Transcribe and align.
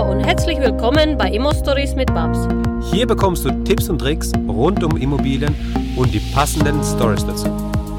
Hallo 0.00 0.12
und 0.12 0.20
herzlich 0.20 0.58
willkommen 0.58 1.18
bei 1.18 1.28
Immo 1.30 1.52
Stories 1.52 1.94
mit 1.94 2.06
Babs. 2.14 2.48
Hier 2.90 3.06
bekommst 3.06 3.44
du 3.44 3.50
Tipps 3.64 3.90
und 3.90 3.98
Tricks 3.98 4.32
rund 4.48 4.82
um 4.82 4.96
Immobilien 4.96 5.54
und 5.94 6.14
die 6.14 6.20
passenden 6.32 6.82
Stories 6.82 7.26
dazu. 7.26 7.48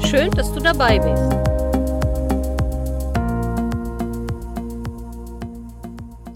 Schön, 0.08 0.28
dass 0.32 0.52
du 0.52 0.58
dabei 0.58 0.98
bist. 0.98 1.22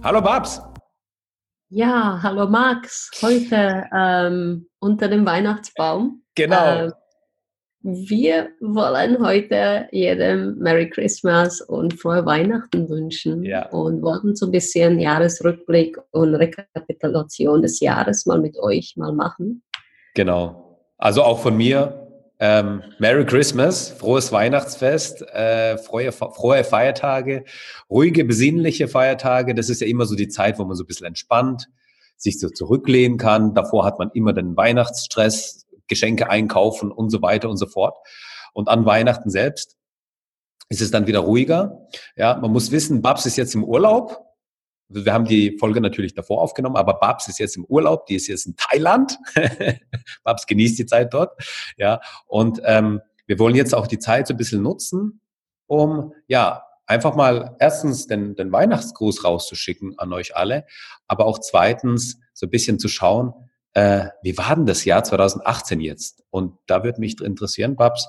Hallo 0.05 0.21
Babs. 0.21 0.63
Ja, 1.69 2.21
hallo 2.23 2.47
Max. 2.47 3.11
Heute 3.21 3.87
ähm, 3.93 4.69
unter 4.79 5.09
dem 5.09 5.27
Weihnachtsbaum. 5.27 6.23
Genau. 6.37 6.87
Äh, 6.87 6.93
wir 7.89 8.49
wollen 8.61 9.25
heute 9.25 9.87
jedem 9.93 10.59
Merry 10.59 10.91
Christmas 10.91 11.61
und 11.61 11.95
frohe 11.95 12.27
Weihnachten 12.27 12.89
wünschen 12.89 13.45
Ja. 13.45 13.69
und 13.69 14.03
wollen 14.03 14.35
so 14.35 14.47
ein 14.47 14.51
bisschen 14.51 14.99
Jahresrückblick 14.99 15.97
und 16.11 16.35
Rekapitulation 16.35 17.63
des 17.63 17.79
Jahres 17.79 18.27
mal 18.27 18.41
mit 18.41 18.59
euch 18.59 18.95
mal 18.97 19.13
machen. 19.13 19.63
Genau. 20.15 20.81
Also 20.99 21.23
auch 21.23 21.39
von 21.39 21.57
mir. 21.57 22.03
Ähm, 22.39 22.83
Merry 22.99 23.25
Christmas, 23.25 23.89
frohes 23.89 24.31
Weihnachtsfest, 24.33 25.23
äh, 25.33 25.79
frohe, 25.79 26.11
frohe 26.13 26.65
Feiertage, 26.65 27.45
ruhige, 27.89 28.25
besinnliche 28.25 28.89
Feiertage. 28.89 29.55
Das 29.55 29.71
ist 29.71 29.81
ja 29.81 29.87
immer 29.87 30.05
so 30.07 30.17
die 30.17 30.29
Zeit, 30.29 30.59
wo 30.59 30.65
man 30.65 30.77
so 30.77 30.83
ein 30.83 30.87
bisschen 30.87 31.07
entspannt, 31.07 31.69
sich 32.17 32.39
so 32.41 32.49
zurücklehnen 32.51 33.17
kann. 33.17 33.55
Davor 33.55 33.87
hat 33.87 33.99
man 33.99 34.11
immer 34.13 34.33
den 34.35 34.55
Weihnachtsstress, 34.57 35.66
Geschenke 35.89 36.31
einkaufen 36.31 36.91
und 36.91 37.11
so 37.11 37.23
weiter 37.23 37.49
und 37.49 37.57
so 37.57 37.67
fort. 37.67 37.97
Und 38.53 38.69
an 38.69 38.87
Weihnachten 38.87 39.31
selbst 39.31 39.77
ist 40.69 40.81
es 40.81 40.91
dann 40.91 41.07
wieder 41.07 41.21
ruhiger. 41.21 41.87
Ja, 42.17 42.37
man 42.37 42.53
muss 42.53 42.71
wissen, 42.71 43.03
Babs 43.03 43.27
ist 43.27 43.37
jetzt 43.37 43.55
im 43.55 43.65
Urlaub. 43.65 44.25
Wir 44.89 45.13
haben 45.13 45.25
die 45.25 45.59
Folge 45.59 45.81
natürlich 45.81 46.15
davor 46.15 46.41
aufgenommen, 46.41 46.77
aber 46.77 46.95
Babs 47.01 47.29
ist 47.29 47.39
jetzt 47.39 47.57
im 47.57 47.65
Urlaub, 47.65 48.07
die 48.07 48.15
ist 48.15 48.29
jetzt 48.29 48.47
in 48.47 48.57
Thailand. 48.57 49.19
Babs 50.25 50.47
genießt 50.47 50.79
die 50.79 50.87
Zeit 50.87 51.13
dort. 51.13 51.41
Ja, 51.77 52.01
und 52.27 52.61
ähm, 52.65 53.01
wir 53.27 53.39
wollen 53.39 53.57
jetzt 53.57 53.75
auch 53.75 53.87
die 53.87 53.99
Zeit 53.99 54.29
so 54.29 54.35
ein 54.35 54.37
bisschen 54.37 54.63
nutzen, 54.63 55.21
um 55.67 56.13
ja 56.29 56.63
einfach 56.87 57.17
mal 57.17 57.57
erstens 57.59 58.07
den, 58.07 58.37
den 58.37 58.53
Weihnachtsgruß 58.53 59.25
rauszuschicken 59.25 59.99
an 59.99 60.13
euch 60.13 60.37
alle, 60.37 60.65
aber 61.09 61.27
auch 61.27 61.41
zweitens 61.41 62.21
so 62.33 62.47
ein 62.47 62.51
bisschen 62.51 62.79
zu 62.79 62.89
schauen, 62.89 63.33
äh, 63.77 64.09
wie 64.23 64.39
war 64.39 64.57
denn 64.57 64.65
das 64.65 64.87
Jahr 64.87 65.05
2018 65.05 65.81
jetzt? 65.81 66.25
Und 66.31 66.57
da 66.67 66.83
würde 66.83 66.99
mich 66.99 67.21
interessieren, 67.21 67.77
Babs, 67.77 68.09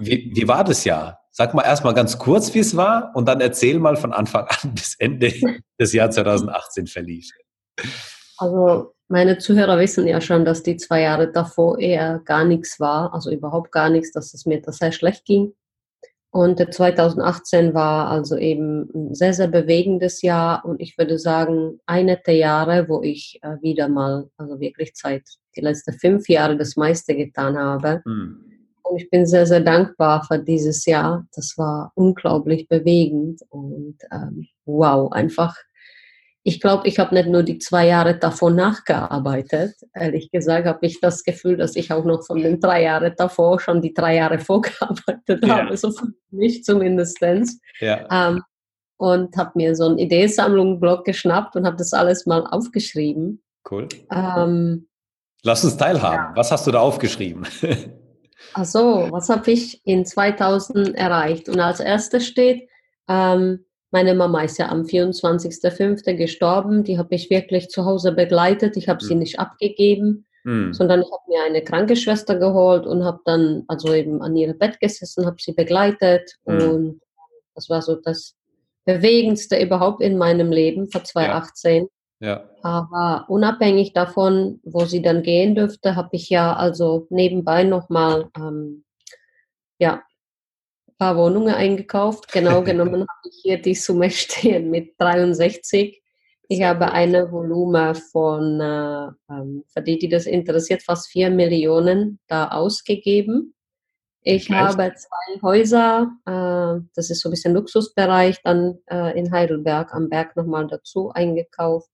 wie, 0.00 0.32
wie 0.34 0.48
war 0.48 0.64
das 0.64 0.84
Jahr? 0.84 1.20
Sag 1.30 1.52
mal 1.52 1.62
erstmal 1.62 1.92
ganz 1.92 2.16
kurz, 2.18 2.54
wie 2.54 2.60
es 2.60 2.74
war 2.74 3.12
und 3.14 3.26
dann 3.28 3.42
erzähl 3.42 3.78
mal 3.80 3.96
von 3.96 4.14
Anfang 4.14 4.46
an 4.62 4.74
bis 4.74 4.94
Ende 4.98 5.34
des 5.78 5.92
Jahr 5.92 6.10
2018 6.10 6.86
verlief. 6.86 7.28
Also 8.38 8.94
meine 9.08 9.36
Zuhörer 9.36 9.78
wissen 9.78 10.06
ja 10.06 10.22
schon, 10.22 10.46
dass 10.46 10.62
die 10.62 10.78
zwei 10.78 11.02
Jahre 11.02 11.30
davor 11.30 11.78
eher 11.78 12.20
gar 12.24 12.46
nichts 12.46 12.80
war, 12.80 13.12
also 13.12 13.30
überhaupt 13.30 13.72
gar 13.72 13.90
nichts, 13.90 14.12
dass 14.12 14.32
es 14.32 14.46
mir 14.46 14.62
das 14.62 14.78
sehr 14.78 14.92
schlecht 14.92 15.26
ging. 15.26 15.52
Und 16.30 16.58
der 16.58 16.70
2018 16.70 17.72
war 17.72 18.08
also 18.08 18.36
eben 18.36 18.90
ein 18.94 19.14
sehr, 19.14 19.32
sehr 19.32 19.48
bewegendes 19.48 20.20
Jahr 20.20 20.64
und 20.64 20.80
ich 20.80 20.98
würde 20.98 21.18
sagen, 21.18 21.80
eine 21.86 22.18
der 22.18 22.36
Jahre, 22.36 22.88
wo 22.88 23.02
ich 23.02 23.38
äh, 23.42 23.56
wieder 23.62 23.88
mal, 23.88 24.28
also 24.36 24.60
wirklich 24.60 24.94
Zeit, 24.94 25.22
die 25.56 25.62
letzten 25.62 25.94
fünf 25.94 26.28
Jahre 26.28 26.58
das 26.58 26.76
meiste 26.76 27.16
getan 27.16 27.56
habe. 27.56 28.02
Hm. 28.04 28.44
Und 28.82 28.96
ich 29.00 29.10
bin 29.10 29.26
sehr, 29.26 29.46
sehr 29.46 29.60
dankbar 29.60 30.24
für 30.24 30.38
dieses 30.38 30.84
Jahr. 30.86 31.26
Das 31.34 31.54
war 31.56 31.92
unglaublich 31.94 32.68
bewegend 32.68 33.40
und 33.48 33.96
ähm, 34.12 34.46
wow, 34.64 35.10
einfach. 35.12 35.56
Ich 36.44 36.60
glaube, 36.60 36.86
ich 36.88 36.98
habe 36.98 37.14
nicht 37.14 37.28
nur 37.28 37.42
die 37.42 37.58
zwei 37.58 37.86
Jahre 37.88 38.16
davor 38.16 38.50
nachgearbeitet. 38.50 39.74
Ehrlich 39.94 40.30
gesagt 40.30 40.66
habe 40.66 40.78
ich 40.86 41.00
das 41.00 41.24
Gefühl, 41.24 41.56
dass 41.56 41.76
ich 41.76 41.92
auch 41.92 42.04
noch 42.04 42.24
von 42.24 42.38
den 42.42 42.60
drei 42.60 42.84
Jahren 42.84 43.12
davor 43.16 43.60
schon 43.60 43.82
die 43.82 43.92
drei 43.92 44.16
Jahre 44.16 44.38
vorgearbeitet 44.38 45.44
Ja. 45.44 45.58
habe, 45.58 45.76
so 45.76 45.90
für 45.90 46.08
mich 46.30 46.64
zumindest. 46.64 47.18
Ja, 47.80 48.06
Ähm, 48.10 48.42
und 48.96 49.36
habe 49.36 49.52
mir 49.54 49.76
so 49.76 49.84
einen 49.86 49.98
Ideensammlung-Blog 49.98 51.04
geschnappt 51.04 51.54
und 51.56 51.66
habe 51.66 51.76
das 51.76 51.92
alles 51.92 52.26
mal 52.26 52.44
aufgeschrieben. 52.46 53.42
cool. 53.70 53.88
Ähm, 54.12 54.88
Lass 55.44 55.62
uns 55.64 55.76
teilhaben. 55.76 56.34
Was 56.34 56.50
hast 56.50 56.66
du 56.66 56.72
da 56.72 56.80
aufgeschrieben? 56.80 57.46
Ach 58.54 58.64
so, 58.64 59.08
was 59.10 59.28
habe 59.28 59.50
ich 59.50 59.80
in 59.84 60.04
2000 60.04 60.96
erreicht? 60.96 61.48
Und 61.48 61.60
als 61.60 61.78
erstes 61.80 62.26
steht, 62.26 62.68
ähm, 63.08 63.64
meine 63.90 64.14
Mama 64.14 64.42
ist 64.42 64.58
ja 64.58 64.68
am 64.68 64.82
24.05. 64.82 66.14
gestorben. 66.14 66.84
Die 66.84 66.98
habe 66.98 67.14
ich 67.14 67.30
wirklich 67.30 67.68
zu 67.68 67.84
Hause 67.84 68.12
begleitet. 68.12 68.76
Ich 68.76 68.88
habe 68.88 69.02
sie 69.02 69.12
Hm. 69.14 69.18
nicht 69.20 69.38
abgegeben, 69.38 70.26
Hm. 70.44 70.72
sondern 70.74 71.00
ich 71.00 71.06
habe 71.10 71.22
mir 71.28 71.42
eine 71.44 71.62
Krankenschwester 71.62 72.36
geholt 72.36 72.86
und 72.86 73.04
habe 73.04 73.20
dann 73.24 73.64
also 73.68 73.92
eben 73.94 74.22
an 74.22 74.36
ihr 74.36 74.52
Bett 74.54 74.78
gesessen, 74.80 75.26
habe 75.26 75.36
sie 75.40 75.52
begleitet. 75.52 76.36
Hm. 76.46 76.70
Und 76.70 77.00
das 77.54 77.68
war 77.70 77.82
so 77.82 77.96
das 77.96 78.34
Bewegendste 78.84 79.60
überhaupt 79.60 80.02
in 80.02 80.16
meinem 80.18 80.50
Leben 80.52 80.88
vor 80.90 81.04
2018. 81.04 81.88
Ja, 82.20 82.48
Aber 82.62 83.26
unabhängig 83.28 83.92
davon, 83.92 84.60
wo 84.64 84.84
sie 84.86 85.02
dann 85.02 85.22
gehen 85.22 85.54
dürfte, 85.54 85.94
habe 85.94 86.08
ich 86.12 86.28
ja 86.28 86.54
also 86.56 87.06
nebenbei 87.10 87.62
nochmal 87.62 88.28
ähm, 88.36 88.84
ja, 89.78 90.02
paar 90.98 91.16
Wohnungen 91.16 91.54
eingekauft. 91.54 92.30
Genau 92.32 92.62
genommen 92.62 93.02
habe 93.02 93.28
ich 93.30 93.40
hier 93.42 93.62
die 93.62 93.74
Summe 93.74 94.10
stehen 94.10 94.70
mit 94.70 94.94
63. 94.98 96.02
Ich 96.50 96.62
habe 96.62 96.92
eine 96.92 97.30
Volumen 97.30 97.94
von, 97.94 98.60
äh, 98.60 99.08
ähm, 99.30 99.64
für 99.68 99.82
die, 99.82 99.98
die 99.98 100.08
das 100.08 100.26
interessiert, 100.26 100.82
fast 100.82 101.08
4 101.10 101.30
Millionen 101.30 102.18
da 102.26 102.48
ausgegeben. 102.48 103.54
Ich 104.22 104.44
schlecht. 104.44 104.60
habe 104.60 104.92
zwei 104.94 105.42
Häuser, 105.42 106.10
äh, 106.26 106.82
das 106.94 107.10
ist 107.10 107.20
so 107.20 107.28
ein 107.28 107.32
bisschen 107.32 107.54
Luxusbereich, 107.54 108.40
dann 108.42 108.78
äh, 108.90 109.18
in 109.18 109.30
Heidelberg 109.30 109.94
am 109.94 110.08
Berg 110.08 110.36
nochmal 110.36 110.66
dazu 110.66 111.10
eingekauft. 111.10 111.90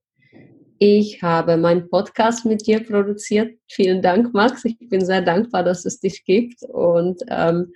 Ich 0.79 1.23
habe 1.23 1.57
meinen 1.57 1.89
Podcast 1.89 2.45
mit 2.45 2.67
dir 2.67 2.85
produziert. 2.85 3.57
Vielen 3.69 4.03
Dank, 4.03 4.35
Max. 4.35 4.65
Ich 4.65 4.77
bin 4.89 5.05
sehr 5.05 5.23
dankbar, 5.23 5.63
dass 5.63 5.85
es 5.85 6.01
dich 6.01 6.25
gibt. 6.25 6.63
Und 6.63 7.23
ähm, 7.29 7.73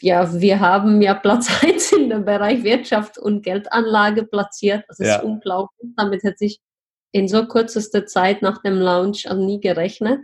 ja, 0.00 0.40
wir 0.40 0.60
haben 0.60 1.00
ja 1.02 1.14
Platz 1.14 1.48
1 1.62 1.92
in 1.92 2.10
dem 2.10 2.24
Bereich 2.24 2.62
Wirtschaft 2.64 3.18
und 3.18 3.42
Geldanlage 3.42 4.24
platziert. 4.24 4.84
Das 4.88 4.98
ist 5.00 5.06
Ja. 5.08 5.22
unglaublich. 5.22 5.90
Damit 5.96 6.22
hätte 6.22 6.44
ich 6.44 6.60
in 7.12 7.28
so 7.28 7.46
kürzester 7.46 8.06
Zeit 8.06 8.40
nach 8.42 8.62
dem 8.62 8.74
Launch 8.78 9.28
also 9.28 9.44
nie 9.44 9.60
gerechnet. 9.60 10.20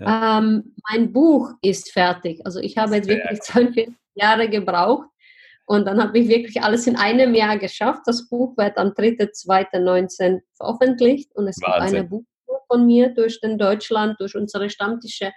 Ähm, 0.00 0.74
mein 0.90 1.12
Buch 1.12 1.52
ist 1.62 1.92
fertig. 1.92 2.40
Also 2.44 2.58
ich 2.60 2.76
habe 2.78 2.96
jetzt 2.96 3.08
wirklich 3.08 3.40
42 3.42 3.94
Jahre 4.14 4.48
gebraucht 4.48 5.08
und 5.66 5.86
dann 5.86 6.02
habe 6.02 6.18
ich 6.18 6.28
wirklich 6.28 6.62
alles 6.62 6.86
in 6.86 6.96
einem 6.96 7.34
Jahr 7.34 7.58
geschafft. 7.58 8.02
Das 8.06 8.28
Buch 8.28 8.56
wird 8.56 8.76
am 8.76 8.88
3.2.19 8.88 10.40
veröffentlicht 10.56 11.30
und 11.34 11.46
es 11.48 11.56
gibt 11.56 11.68
Wahnsinn. 11.70 11.98
eine 12.00 12.08
Buchtour 12.08 12.60
von 12.68 12.86
mir 12.86 13.10
durch 13.14 13.40
den 13.40 13.56
Deutschland, 13.58 14.20
durch 14.20 14.34
unsere 14.34 14.68
Stammtische. 14.70 15.32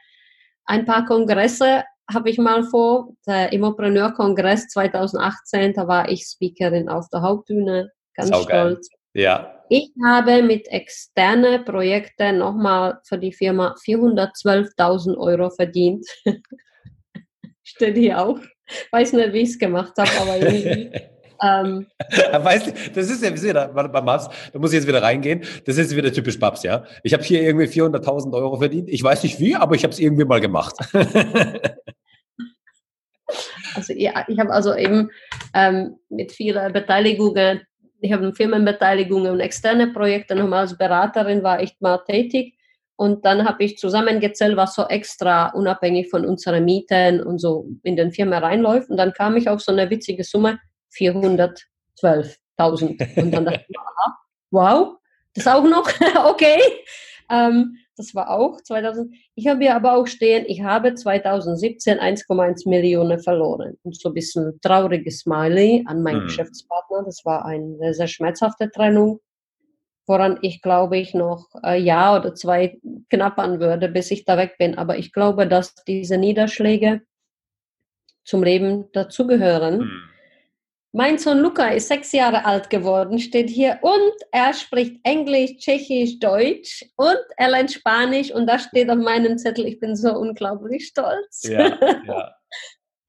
Ein 0.66 0.86
paar 0.86 1.06
Kongresse 1.06 1.84
habe 2.12 2.30
ich 2.30 2.38
mal 2.38 2.64
vor. 2.64 3.10
Der 3.26 3.52
Immopreneur-Kongress 3.52 4.68
2018, 4.70 5.74
da 5.74 5.88
war 5.88 6.10
ich 6.10 6.24
Speakerin 6.26 6.90
auf 6.90 7.08
der 7.10 7.22
Hauptbühne. 7.22 7.92
Ganz 8.16 8.30
Saugeil. 8.30 8.72
stolz. 8.72 8.90
ja, 9.14 9.62
Ich 9.70 9.92
habe 10.04 10.42
mit 10.42 10.68
externen 10.70 11.64
Projekten 11.66 12.40
nochmal 12.40 13.00
für 13.08 13.18
die 13.18 13.34
Firma 13.34 13.76
412.000 13.86 15.18
Euro 15.18 15.50
verdient. 15.50 16.06
Steht 17.64 17.98
hier 17.98 18.20
auch. 18.20 18.40
Weiß 18.92 19.14
nicht, 19.14 19.34
wie 19.34 19.40
ich 19.40 19.50
es 19.50 19.60
gemacht 19.60 19.94
habe, 19.98 20.10
aber 20.22 20.38
irgendwie. 20.38 20.92
ähm, 21.42 21.88
weißt 22.32 22.68
du, 22.68 22.72
das 22.94 23.10
ist 23.10 23.24
ja, 23.24 23.30
ja 23.30 23.54
da, 23.54 23.74
warte, 23.74 23.90
bei 23.90 24.02
Babs, 24.02 24.30
da 24.52 24.60
muss 24.60 24.72
ich 24.72 24.78
jetzt 24.80 24.88
wieder 24.88 25.02
reingehen. 25.02 25.42
Das 25.66 25.78
ist 25.78 25.96
wieder 25.96 26.12
typisch 26.12 26.40
Babs, 26.40 26.64
ja. 26.64 26.84
Ich 27.04 27.14
habe 27.14 27.24
hier 27.24 27.42
irgendwie 27.42 27.68
400.000 27.68 28.34
Euro 28.34 28.58
verdient. 28.58 28.90
Ich 28.90 29.04
weiß 29.04 29.24
nicht 29.24 29.40
wie, 29.40 29.56
aber 29.56 29.76
ich 29.76 29.84
habe 29.84 29.94
es 29.94 30.00
irgendwie 30.00 30.26
mal 30.26 30.42
gemacht. 30.42 30.76
also 33.76 33.94
ja, 33.94 34.26
ich 34.28 34.40
habe 34.40 34.52
also 34.52 34.76
eben 34.76 35.10
ähm, 35.54 35.98
mit 36.10 36.32
vielen 36.32 36.74
Beteiligungen, 36.74 37.62
ich 38.00 38.12
habe 38.12 38.34
Firmenbeteiligungen 38.34 39.32
und 39.32 39.40
externe 39.40 39.88
Projekte 39.88 40.36
nochmal 40.36 40.62
als 40.62 40.78
Beraterin 40.78 41.44
war 41.44 41.62
ich 41.62 41.76
mal 41.80 42.00
tätig. 42.06 42.54
Und 43.00 43.26
dann 43.26 43.46
habe 43.48 43.64
ich 43.64 43.78
zusammengezählt, 43.78 44.58
was 44.58 44.74
so 44.74 44.88
extra 44.88 45.50
unabhängig 45.50 46.10
von 46.10 46.26
unseren 46.26 46.66
Mieten 46.66 47.22
und 47.22 47.38
so 47.38 47.68
in 47.84 47.96
den 47.96 48.12
Firma 48.12 48.40
reinläuft. 48.40 48.90
Und 48.90 48.98
dann 48.98 49.14
kam 49.14 49.38
ich 49.38 49.48
auf 49.50 49.62
so 49.62 49.72
eine 49.72 49.90
witzige 49.92 50.24
Summe, 50.24 50.60
412.000. 50.98 53.22
Und 53.22 53.32
dann 53.32 53.46
dachte 53.46 53.66
ich, 53.68 53.78
aha, 53.80 54.18
wow, 54.52 54.98
das 55.36 55.48
auch 55.48 55.64
noch, 55.64 55.90
okay. 56.30 56.60
Ähm, 57.30 57.78
das 57.98 58.14
war 58.16 58.30
auch 58.30 58.62
2000. 58.62 59.14
Ich 59.36 59.48
habe 59.48 59.60
hier 59.62 59.76
aber 59.76 59.94
auch 59.98 60.08
stehen, 60.08 60.46
ich 60.48 60.62
habe 60.62 60.94
2017 60.94 62.00
1,1 62.00 62.70
Millionen 62.70 63.20
verloren. 63.20 63.78
Und 63.84 64.00
so 64.00 64.10
ein 64.10 64.14
bisschen 64.14 64.60
trauriges 64.62 65.20
Smiley 65.22 65.84
an 65.88 66.04
meinen 66.04 66.20
Hm. 66.22 66.28
Geschäftspartner. 66.28 67.04
Das 67.06 67.26
war 67.26 67.46
eine 67.46 67.76
sehr, 67.78 67.94
sehr 67.94 68.08
schmerzhafte 68.08 68.70
Trennung. 68.72 69.20
woran 70.10 70.40
ich 70.42 70.62
glaube 70.62 70.98
ich 70.98 71.14
noch 71.14 71.48
ein 71.64 71.84
Jahr 71.84 72.18
oder 72.20 72.34
zwei 72.34 72.80
knappern 73.10 73.60
würde, 73.60 73.90
bis 73.90 74.10
ich 74.10 74.24
da 74.24 74.38
weg 74.38 74.56
bin. 74.58 74.78
Aber 74.78 74.98
ich 74.98 75.12
glaube, 75.12 75.48
dass 75.48 75.76
diese 75.86 76.18
Niederschläge 76.18 77.02
zum 78.24 78.42
Leben 78.44 78.86
dazugehören. 78.94 79.80
Hm. 79.82 80.02
Mein 80.94 81.18
Sohn 81.18 81.40
Luca 81.40 81.68
ist 81.68 81.90
sechs 81.90 82.12
Jahre 82.14 82.46
alt 82.46 82.70
geworden, 82.70 83.20
steht 83.20 83.50
hier 83.50 83.78
und 83.82 84.14
er 84.32 84.54
spricht 84.54 85.00
Englisch, 85.04 85.58
Tschechisch, 85.58 86.18
Deutsch 86.20 86.86
und 86.96 87.20
er 87.36 87.50
lernt 87.50 87.72
Spanisch 87.72 88.32
und 88.32 88.48
das 88.48 88.64
steht 88.64 88.90
auf 88.90 88.98
meinem 88.98 89.38
Zettel. 89.38 89.66
Ich 89.66 89.80
bin 89.80 89.96
so 89.96 90.14
unglaublich 90.14 90.88
stolz. 90.88 91.44
Ja, 91.44 91.78
ja. 92.08 92.37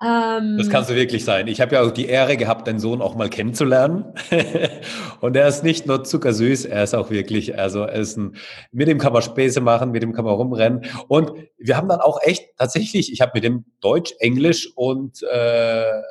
Ähm, 0.00 0.58
das 0.58 0.70
kannst 0.70 0.90
du 0.90 0.94
wirklich 0.94 1.24
sein. 1.24 1.48
Ich 1.48 1.60
habe 1.60 1.74
ja 1.74 1.82
auch 1.82 1.90
die 1.90 2.06
Ehre 2.06 2.36
gehabt, 2.36 2.68
deinen 2.68 2.78
Sohn 2.78 3.02
auch 3.02 3.16
mal 3.16 3.28
kennenzulernen. 3.28 4.14
und 5.20 5.36
er 5.36 5.48
ist 5.48 5.64
nicht 5.64 5.86
nur 5.86 6.04
zuckersüß, 6.04 6.66
er 6.66 6.84
ist 6.84 6.94
auch 6.94 7.10
wirklich, 7.10 7.58
also 7.58 7.82
er 7.82 7.94
ist 7.94 8.16
ein, 8.16 8.36
mit 8.70 8.86
dem 8.86 8.98
kann 8.98 9.12
man 9.12 9.22
Späße 9.22 9.60
machen, 9.60 9.90
mit 9.90 10.04
dem 10.04 10.12
kann 10.12 10.24
man 10.24 10.34
rumrennen. 10.34 10.84
Und 11.08 11.32
wir 11.58 11.76
haben 11.76 11.88
dann 11.88 12.00
auch 12.00 12.20
echt 12.22 12.56
tatsächlich, 12.56 13.12
ich 13.12 13.20
habe 13.20 13.32
mit 13.34 13.42
dem 13.42 13.64
Deutsch, 13.80 14.14
Englisch 14.20 14.70
und 14.76 15.20
äh, 15.24 15.88
äh, 15.90 16.02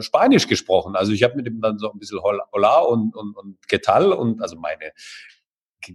Spanisch 0.00 0.46
gesprochen. 0.46 0.96
Also 0.96 1.12
ich 1.12 1.22
habe 1.22 1.36
mit 1.36 1.46
ihm 1.46 1.60
dann 1.60 1.78
so 1.78 1.92
ein 1.92 1.98
bisschen 1.98 2.20
Hola 2.22 2.78
und, 2.78 3.14
und, 3.14 3.36
und 3.36 3.68
Getal 3.68 4.12
und 4.12 4.40
also 4.40 4.56
meine 4.56 4.92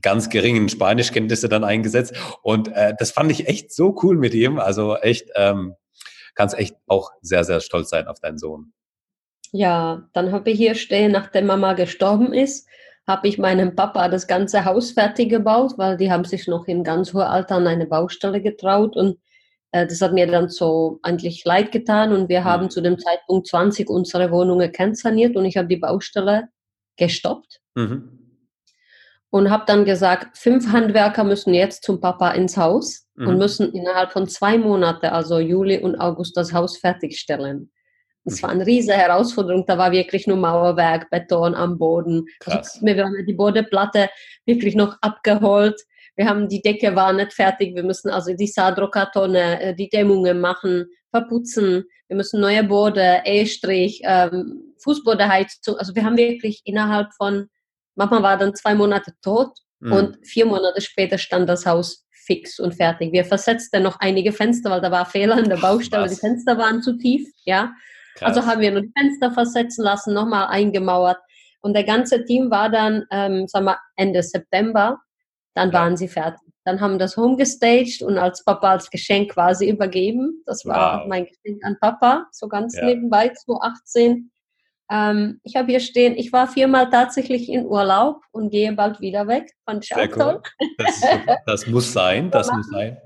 ganz 0.03 0.29
geringen 0.29 0.69
Spanischkenntnisse 0.69 1.49
dann 1.49 1.63
eingesetzt. 1.63 2.13
Und 2.43 2.67
äh, 2.67 2.93
das 2.99 3.09
fand 3.09 3.31
ich 3.31 3.47
echt 3.47 3.73
so 3.73 3.95
cool 4.03 4.17
mit 4.17 4.35
ihm. 4.35 4.59
Also 4.59 4.95
echt, 4.97 5.29
ähm, 5.35 5.73
kannst 6.35 6.57
echt 6.57 6.75
auch 6.87 7.11
sehr, 7.21 7.43
sehr 7.43 7.59
stolz 7.59 7.89
sein 7.89 8.07
auf 8.07 8.19
deinen 8.19 8.37
Sohn. 8.37 8.73
Ja, 9.51 10.07
dann 10.13 10.31
habe 10.31 10.51
ich 10.51 10.57
hier 10.57 10.75
stehen, 10.75 11.11
nachdem 11.11 11.47
Mama 11.47 11.73
gestorben 11.73 12.33
ist, 12.33 12.67
habe 13.07 13.27
ich 13.27 13.39
meinem 13.39 13.75
Papa 13.75 14.07
das 14.07 14.27
ganze 14.27 14.65
Haus 14.65 14.91
fertig 14.91 15.29
gebaut, 15.29 15.73
weil 15.77 15.97
die 15.97 16.11
haben 16.11 16.25
sich 16.25 16.47
noch 16.47 16.67
in 16.67 16.83
ganz 16.83 17.13
hohem 17.13 17.23
Alter 17.23 17.55
an 17.55 17.65
eine 17.65 17.87
Baustelle 17.87 18.41
getraut 18.41 18.95
und 18.95 19.17
äh, 19.71 19.87
das 19.87 20.01
hat 20.01 20.13
mir 20.13 20.27
dann 20.27 20.49
so 20.49 20.99
eigentlich 21.01 21.43
leid 21.45 21.71
getan 21.71 22.13
und 22.13 22.29
wir 22.29 22.41
mhm. 22.41 22.45
haben 22.45 22.69
zu 22.69 22.81
dem 22.81 22.99
Zeitpunkt 22.99 23.47
20 23.47 23.89
unsere 23.89 24.29
Wohnungen 24.31 24.71
kernsaniert 24.71 25.35
und 25.35 25.45
ich 25.45 25.57
habe 25.57 25.67
die 25.67 25.77
Baustelle 25.77 26.49
gestoppt. 26.97 27.61
Mhm 27.73 28.18
und 29.31 29.49
habe 29.49 29.63
dann 29.67 29.85
gesagt, 29.85 30.37
fünf 30.37 30.71
Handwerker 30.71 31.23
müssen 31.23 31.53
jetzt 31.53 31.83
zum 31.83 32.01
Papa 32.01 32.31
ins 32.31 32.57
Haus 32.57 33.07
mhm. 33.15 33.27
und 33.27 33.37
müssen 33.37 33.73
innerhalb 33.73 34.11
von 34.11 34.27
zwei 34.27 34.57
Monaten, 34.57 35.07
also 35.07 35.39
Juli 35.39 35.79
und 35.79 35.99
August, 35.99 36.35
das 36.35 36.53
Haus 36.53 36.77
fertigstellen. 36.77 37.71
Das 38.25 38.43
war 38.43 38.49
eine 38.49 38.65
riesige 38.65 38.97
Herausforderung. 38.97 39.65
Da 39.65 39.77
war 39.77 39.91
wirklich 39.91 40.27
nur 40.27 40.37
Mauerwerk, 40.37 41.09
Beton 41.09 41.55
am 41.55 41.77
Boden. 41.77 42.25
Also 42.45 42.85
wir 42.85 43.03
haben 43.03 43.25
die 43.25 43.33
Bodenplatte 43.33 44.09
wirklich 44.45 44.75
noch 44.75 44.97
abgeholt. 45.01 45.81
Wir 46.15 46.27
haben 46.27 46.49
die 46.49 46.61
Decke 46.61 46.95
war 46.95 47.13
nicht 47.13 47.33
fertig. 47.33 47.75
Wir 47.75 47.83
müssen 47.83 48.09
also 48.09 48.33
die 48.35 48.47
Sadrokartone, 48.47 49.61
äh, 49.61 49.75
die 49.75 49.89
Dämmungen 49.89 50.41
machen, 50.41 50.87
verputzen. 51.11 51.85
Wir 52.07 52.17
müssen 52.17 52.41
neue 52.41 52.63
Boden, 52.63 53.21
E-Strich, 53.23 54.01
ähm, 54.03 54.75
Fußbodenheizung. 54.83 55.77
Also 55.77 55.95
wir 55.95 56.03
haben 56.03 56.17
wirklich 56.17 56.61
innerhalb 56.65 57.13
von 57.13 57.47
Mama 57.99 58.23
war 58.23 58.37
dann 58.37 58.55
zwei 58.55 58.75
Monate 58.75 59.13
tot 59.21 59.57
mhm. 59.79 59.91
und 59.91 60.17
vier 60.25 60.45
Monate 60.45 60.79
später 60.79 61.17
stand 61.17 61.49
das 61.49 61.65
Haus 61.65 62.05
fix 62.25 62.59
und 62.59 62.73
fertig. 62.73 63.11
Wir 63.11 63.25
versetzten 63.25 63.83
noch 63.83 63.99
einige 63.99 64.31
Fenster, 64.31 64.69
weil 64.69 64.81
da 64.81 64.89
war 64.89 65.05
Fehler 65.05 65.37
in 65.37 65.49
der 65.49 65.57
Baustelle, 65.57 66.05
Was? 66.05 66.13
die 66.13 66.19
Fenster 66.19 66.57
waren 66.57 66.81
zu 66.81 66.97
tief, 66.97 67.27
ja. 67.43 67.73
Krass. 68.15 68.37
Also 68.37 68.47
haben 68.47 68.61
wir 68.61 68.71
noch 68.71 68.81
die 68.81 68.91
Fenster 68.97 69.31
versetzen 69.31 69.83
lassen, 69.83 70.13
nochmal 70.13 70.47
eingemauert. 70.47 71.17
Und 71.61 71.73
der 71.73 71.83
ganze 71.83 72.23
Team 72.23 72.49
war 72.49 72.69
dann, 72.69 73.05
ähm, 73.11 73.47
sagen 73.47 73.65
wir, 73.65 73.77
Ende 73.97 74.23
September, 74.23 74.99
dann 75.53 75.73
waren 75.73 75.97
sie 75.97 76.07
fertig. 76.07 76.53
Dann 76.63 76.79
haben 76.79 76.99
das 76.99 77.17
Home 77.17 77.35
gestaged 77.35 78.01
und 78.01 78.17
als 78.17 78.45
Papa 78.45 78.71
als 78.71 78.89
Geschenk 78.89 79.33
quasi 79.33 79.69
übergeben. 79.69 80.41
Das 80.45 80.65
war 80.65 81.01
wow. 81.01 81.07
mein 81.07 81.25
Geschenk 81.25 81.65
an 81.65 81.77
Papa, 81.81 82.27
so 82.31 82.47
ganz 82.47 82.77
ja. 82.77 82.85
nebenbei, 82.85 83.29
2018. 83.29 84.31
Ähm, 84.91 85.39
ich 85.43 85.55
habe 85.55 85.71
hier 85.71 85.79
stehen, 85.79 86.17
ich 86.17 86.33
war 86.33 86.47
viermal 86.47 86.89
tatsächlich 86.89 87.49
in 87.49 87.65
Urlaub 87.65 88.21
und 88.31 88.49
gehe 88.49 88.73
bald 88.73 88.99
wieder 89.01 89.27
weg. 89.27 89.51
Fand 89.65 89.83
ich 89.83 89.89
Sehr 89.89 90.09
auch 90.09 90.17
cool. 90.17 90.41
Das, 90.77 91.01
das, 91.45 91.67
muss 91.67 91.93
sein, 91.93 92.31
das 92.31 92.51
muss 92.51 92.67
sein. 92.69 92.97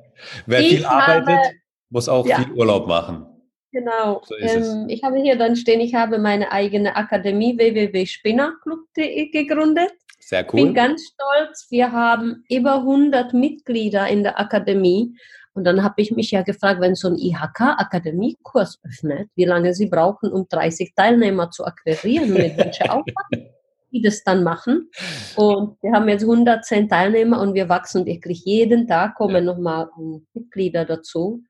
Wer 0.45 0.61
ich 0.61 0.69
viel 0.69 0.85
arbeitet, 0.85 1.27
habe, 1.27 1.51
muss 1.89 2.07
auch 2.07 2.25
ja. 2.25 2.37
viel 2.37 2.51
Urlaub 2.53 2.87
machen. 2.87 3.25
Genau. 3.71 4.21
So 4.25 4.37
ähm, 4.37 4.85
ich 4.87 5.03
habe 5.03 5.19
hier 5.19 5.35
dann 5.35 5.55
stehen, 5.55 5.81
ich 5.81 5.95
habe 5.95 6.19
meine 6.19 6.51
eigene 6.51 6.95
Akademie 6.95 7.57
www.spinnerclub.de 7.57 9.29
gegründet. 9.31 9.91
Sehr 10.19 10.45
cool. 10.53 10.63
Bin 10.63 10.73
ganz 10.73 11.01
stolz. 11.01 11.67
Wir 11.69 11.91
haben 11.91 12.45
über 12.49 12.75
100 12.75 13.33
Mitglieder 13.33 14.07
in 14.07 14.23
der 14.23 14.39
Akademie 14.39 15.17
und 15.53 15.63
dann 15.63 15.83
habe 15.83 16.01
ich 16.01 16.11
mich 16.11 16.31
ja 16.31 16.41
gefragt, 16.41 16.81
wenn 16.81 16.95
so 16.95 17.07
ein 17.07 17.15
IHK-Akademiekurs 17.15 18.79
öffnet, 18.83 19.29
wie 19.35 19.45
lange 19.45 19.73
sie 19.73 19.87
brauchen, 19.87 20.31
um 20.31 20.47
30 20.49 20.93
Teilnehmer 20.95 21.51
zu 21.51 21.65
akquirieren, 21.65 22.33
mit 22.33 22.57
welcher 22.57 22.93
Aufwand 22.93 23.53
die 23.93 24.01
das 24.01 24.23
dann 24.23 24.43
machen. 24.43 24.89
Und 25.35 25.77
wir 25.81 25.91
haben 25.93 26.09
jetzt 26.09 26.23
110 26.23 26.89
Teilnehmer 26.89 27.39
und 27.39 27.53
wir 27.53 27.69
wachsen 27.69 28.05
wirklich 28.05 28.43
jeden 28.43 28.87
Tag, 28.87 29.15
kommen 29.15 29.45
nochmal 29.45 29.89
Mitglieder 30.33 30.83
dazu. 30.83 31.43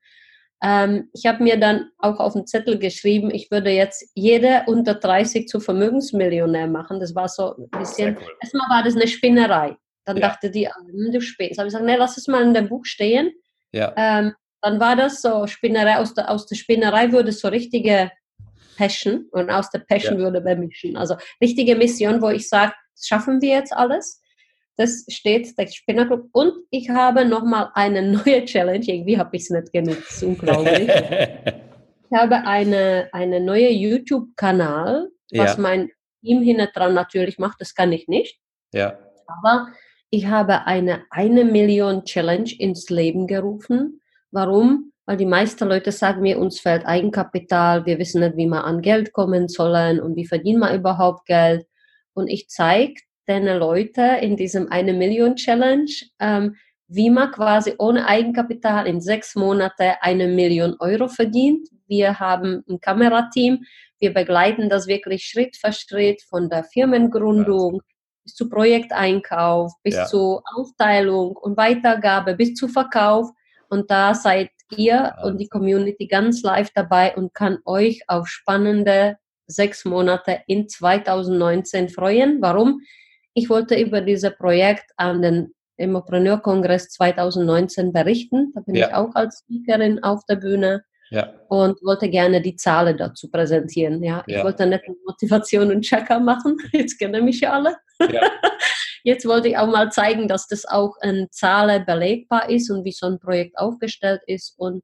Ähm, 0.62 1.08
ich 1.12 1.26
habe 1.26 1.42
mir 1.42 1.58
dann 1.58 1.90
auch 1.98 2.20
auf 2.20 2.34
den 2.34 2.46
Zettel 2.46 2.78
geschrieben, 2.78 3.30
ich 3.30 3.50
würde 3.50 3.70
jetzt 3.70 4.10
jede 4.14 4.62
unter 4.66 4.94
30 4.94 5.48
zu 5.48 5.58
Vermögensmillionär 5.58 6.68
machen. 6.68 7.00
Das 7.00 7.14
war 7.14 7.28
so 7.28 7.56
ein 7.56 7.70
bisschen, 7.70 8.16
cool. 8.16 8.28
erstmal 8.40 8.68
war 8.68 8.84
das 8.84 8.94
eine 8.94 9.08
Spinnerei. 9.08 9.76
Dann 10.04 10.18
ja. 10.18 10.28
dachte 10.28 10.50
die, 10.50 10.68
hm, 10.68 11.12
du 11.12 11.20
spinnst. 11.20 11.58
habe 11.58 11.68
ich 11.68 11.72
gesagt, 11.72 11.86
nee, 11.86 11.96
lass 11.96 12.18
es 12.18 12.28
mal 12.28 12.42
in 12.42 12.54
dem 12.54 12.68
Buch 12.68 12.84
stehen. 12.84 13.32
Ja. 13.74 13.92
Ähm, 13.96 14.34
dann 14.62 14.80
war 14.80 14.96
das 14.96 15.20
so 15.20 15.46
Spinnerei, 15.46 15.98
aus 15.98 16.14
der, 16.14 16.30
aus 16.30 16.46
der 16.46 16.56
Spinnerei 16.56 17.12
würde 17.12 17.32
so 17.32 17.48
richtige 17.48 18.10
Passion 18.76 19.26
und 19.32 19.50
aus 19.50 19.68
der 19.70 19.80
Passion 19.80 20.14
ja. 20.14 20.24
würde 20.24 20.40
bemischen. 20.40 20.96
Also 20.96 21.16
richtige 21.42 21.76
Mission, 21.76 22.22
wo 22.22 22.28
ich 22.28 22.48
sage, 22.48 22.72
schaffen 22.98 23.42
wir 23.42 23.56
jetzt 23.56 23.72
alles. 23.72 24.22
Das 24.76 25.04
steht 25.08 25.56
der 25.58 25.66
Spinnerclub. 25.66 26.28
Und 26.32 26.52
ich 26.70 26.88
habe 26.88 27.24
nochmal 27.24 27.70
eine 27.74 28.02
neue 28.02 28.44
Challenge. 28.46 28.84
Irgendwie 28.86 29.18
habe 29.18 29.36
ich 29.36 29.42
es 29.42 29.50
nicht 29.50 29.72
genutzt. 29.72 30.22
Unglaublich. 30.22 30.88
ich 30.88 32.16
habe 32.16 32.36
eine, 32.46 33.08
eine 33.12 33.40
neue 33.40 33.70
YouTube-Kanal, 33.70 35.08
was 35.32 35.56
ja. 35.56 35.60
mein 35.60 35.90
Team 36.24 36.42
hinten 36.42 36.68
dran 36.72 36.94
natürlich 36.94 37.38
macht. 37.38 37.60
Das 37.60 37.74
kann 37.74 37.92
ich 37.92 38.08
nicht. 38.08 38.38
Ja. 38.72 38.98
Aber 39.26 39.68
ich 40.14 40.26
habe 40.26 40.64
eine 40.66 41.06
eine 41.10 41.44
Million 41.44 42.04
Challenge 42.04 42.50
ins 42.58 42.88
Leben 42.88 43.26
gerufen. 43.26 44.00
Warum? 44.30 44.92
Weil 45.06 45.16
die 45.16 45.26
meisten 45.26 45.68
Leute 45.68 45.90
sagen 45.90 46.22
mir, 46.22 46.38
uns 46.38 46.60
fehlt 46.60 46.86
Eigenkapital, 46.86 47.84
wir 47.84 47.98
wissen 47.98 48.20
nicht, 48.20 48.36
wie 48.36 48.46
wir 48.46 48.64
an 48.64 48.80
Geld 48.80 49.12
kommen 49.12 49.48
sollen 49.48 50.00
und 50.00 50.14
wie 50.14 50.24
verdienen 50.24 50.60
wir 50.60 50.72
überhaupt 50.72 51.26
Geld. 51.26 51.66
Und 52.14 52.28
ich 52.28 52.48
zeige 52.48 52.94
den 53.26 53.44
Leuten 53.46 54.18
in 54.20 54.36
diesem 54.36 54.70
eine 54.70 54.92
Million 54.92 55.34
Challenge, 55.34 55.90
ähm, 56.20 56.54
wie 56.86 57.10
man 57.10 57.32
quasi 57.32 57.74
ohne 57.78 58.06
Eigenkapital 58.06 58.86
in 58.86 59.00
sechs 59.00 59.34
Monate 59.34 60.00
eine 60.00 60.28
Million 60.28 60.76
Euro 60.78 61.08
verdient. 61.08 61.68
Wir 61.88 62.20
haben 62.20 62.62
ein 62.68 62.80
Kamerateam, 62.80 63.64
wir 63.98 64.14
begleiten 64.14 64.68
das 64.68 64.86
wirklich 64.86 65.24
Schritt 65.24 65.56
für 65.56 65.72
Schritt 65.72 66.22
von 66.22 66.48
der 66.48 66.62
Firmengründung 66.62 67.82
bis 68.24 68.34
zu 68.34 68.48
Projekteinkauf, 68.48 69.72
bis 69.82 69.94
ja. 69.94 70.06
zu 70.06 70.40
Aufteilung 70.56 71.36
und 71.36 71.56
Weitergabe, 71.56 72.34
bis 72.34 72.54
zu 72.54 72.68
Verkauf. 72.68 73.30
Und 73.68 73.90
da 73.90 74.14
seid 74.14 74.50
ihr 74.76 75.14
und 75.22 75.38
die 75.38 75.48
Community 75.48 76.06
ganz 76.06 76.42
live 76.42 76.70
dabei 76.74 77.14
und 77.14 77.34
kann 77.34 77.58
euch 77.64 78.02
auf 78.08 78.28
spannende 78.28 79.18
sechs 79.46 79.84
Monate 79.84 80.40
in 80.46 80.68
2019 80.68 81.90
freuen. 81.90 82.40
Warum? 82.40 82.80
Ich 83.34 83.50
wollte 83.50 83.74
über 83.80 84.00
dieses 84.00 84.34
Projekt 84.36 84.90
an 84.96 85.22
den 85.22 85.54
Immopreneur-Kongress 85.76 86.90
2019 86.90 87.92
berichten. 87.92 88.52
Da 88.54 88.60
bin 88.60 88.76
ja. 88.76 88.88
ich 88.88 88.94
auch 88.94 89.14
als 89.14 89.40
Speakerin 89.40 90.02
auf 90.02 90.24
der 90.26 90.36
Bühne. 90.36 90.84
Ja. 91.10 91.32
Und 91.48 91.80
wollte 91.82 92.08
gerne 92.08 92.40
die 92.40 92.56
Zahlen 92.56 92.96
dazu 92.96 93.30
präsentieren. 93.30 94.02
Ja, 94.02 94.24
ich 94.26 94.36
ja. 94.36 94.44
wollte 94.44 94.66
nicht 94.66 94.84
Motivation 95.06 95.70
und 95.70 95.82
Checker 95.82 96.20
machen. 96.20 96.56
Jetzt 96.72 96.98
kennen 96.98 97.24
mich 97.24 97.40
ja 97.40 97.52
alle. 97.52 97.76
Ja. 98.00 98.22
Jetzt 99.04 99.26
wollte 99.26 99.48
ich 99.48 99.58
auch 99.58 99.66
mal 99.66 99.92
zeigen, 99.92 100.28
dass 100.28 100.48
das 100.48 100.64
auch 100.64 100.96
in 101.02 101.28
Zahlen 101.30 101.84
belegbar 101.84 102.48
ist 102.48 102.70
und 102.70 102.84
wie 102.84 102.92
so 102.92 103.06
ein 103.06 103.18
Projekt 103.18 103.58
aufgestellt 103.58 104.22
ist. 104.26 104.54
Und 104.56 104.82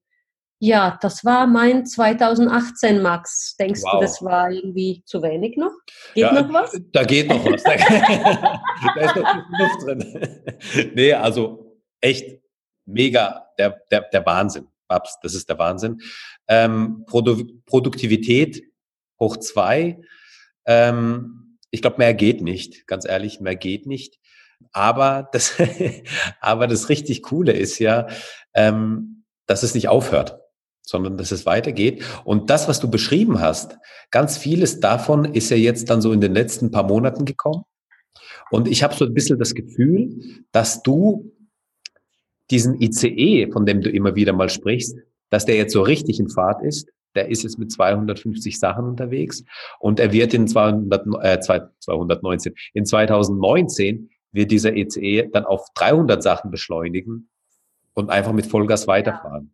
ja, 0.58 0.98
das 1.00 1.24
war 1.24 1.46
mein 1.46 1.86
2018, 1.86 3.00
Max. 3.00 3.56
Denkst 3.58 3.80
wow. 3.82 3.92
du, 3.92 4.00
das 4.02 4.22
war 4.22 4.50
irgendwie 4.50 5.02
zu 5.06 5.22
wenig 5.22 5.56
noch? 5.56 5.72
Geht 6.14 6.24
ja, 6.24 6.32
noch 6.42 6.52
was? 6.52 6.78
Da 6.92 7.02
geht 7.02 7.28
noch 7.30 7.42
was. 7.46 7.62
da 7.64 9.00
ist 9.00 9.16
noch 9.16 9.34
Luft 9.58 9.86
drin. 9.86 10.92
nee, 10.94 11.14
also 11.14 11.80
echt 12.02 12.40
mega 12.84 13.48
der, 13.58 13.80
der, 13.90 14.02
der 14.02 14.26
Wahnsinn. 14.26 14.68
Babs, 14.90 15.18
das 15.22 15.34
ist 15.34 15.48
der 15.48 15.58
Wahnsinn. 15.58 16.02
Ähm, 16.48 17.04
Produ 17.06 17.44
Produktivität 17.64 18.62
hoch 19.18 19.38
zwei. 19.38 20.00
Ähm, 20.66 21.56
ich 21.70 21.80
glaube, 21.80 21.98
mehr 21.98 22.12
geht 22.12 22.42
nicht, 22.42 22.86
ganz 22.86 23.06
ehrlich, 23.06 23.40
mehr 23.40 23.56
geht 23.56 23.86
nicht. 23.86 24.18
Aber 24.72 25.28
das, 25.32 25.54
aber 26.40 26.66
das 26.66 26.88
richtig 26.88 27.22
Coole 27.22 27.52
ist 27.52 27.78
ja, 27.78 28.08
ähm, 28.54 29.24
dass 29.46 29.62
es 29.62 29.74
nicht 29.74 29.88
aufhört, 29.88 30.38
sondern 30.82 31.16
dass 31.16 31.30
es 31.30 31.46
weitergeht. 31.46 32.04
Und 32.24 32.50
das, 32.50 32.68
was 32.68 32.80
du 32.80 32.90
beschrieben 32.90 33.40
hast, 33.40 33.78
ganz 34.10 34.36
vieles 34.36 34.80
davon 34.80 35.24
ist 35.24 35.50
ja 35.50 35.56
jetzt 35.56 35.88
dann 35.88 36.02
so 36.02 36.12
in 36.12 36.20
den 36.20 36.34
letzten 36.34 36.70
paar 36.70 36.84
Monaten 36.84 37.24
gekommen. 37.24 37.64
Und 38.50 38.66
ich 38.66 38.82
habe 38.82 38.94
so 38.94 39.04
ein 39.04 39.14
bisschen 39.14 39.38
das 39.38 39.54
Gefühl, 39.54 40.42
dass 40.50 40.82
du 40.82 41.32
diesen 42.50 42.80
ICE, 42.80 43.50
von 43.52 43.66
dem 43.66 43.80
du 43.80 43.90
immer 43.90 44.14
wieder 44.14 44.32
mal 44.32 44.48
sprichst, 44.48 44.96
dass 45.30 45.44
der 45.44 45.56
jetzt 45.56 45.72
so 45.72 45.82
richtig 45.82 46.18
in 46.20 46.28
Fahrt 46.28 46.62
ist. 46.62 46.88
Der 47.14 47.28
ist 47.28 47.42
jetzt 47.42 47.58
mit 47.58 47.72
250 47.72 48.58
Sachen 48.58 48.84
unterwegs 48.84 49.44
und 49.80 49.98
er 49.98 50.12
wird 50.12 50.32
in 50.32 50.46
200, 50.46 51.06
äh, 51.22 51.40
219, 51.40 52.54
in 52.72 52.86
2019 52.86 54.10
wird 54.32 54.50
dieser 54.50 54.74
ECE 54.76 55.28
dann 55.32 55.44
auf 55.44 55.66
300 55.74 56.22
Sachen 56.22 56.52
beschleunigen 56.52 57.28
und 57.94 58.10
einfach 58.10 58.32
mit 58.32 58.46
Vollgas 58.46 58.86
weiterfahren. 58.86 59.50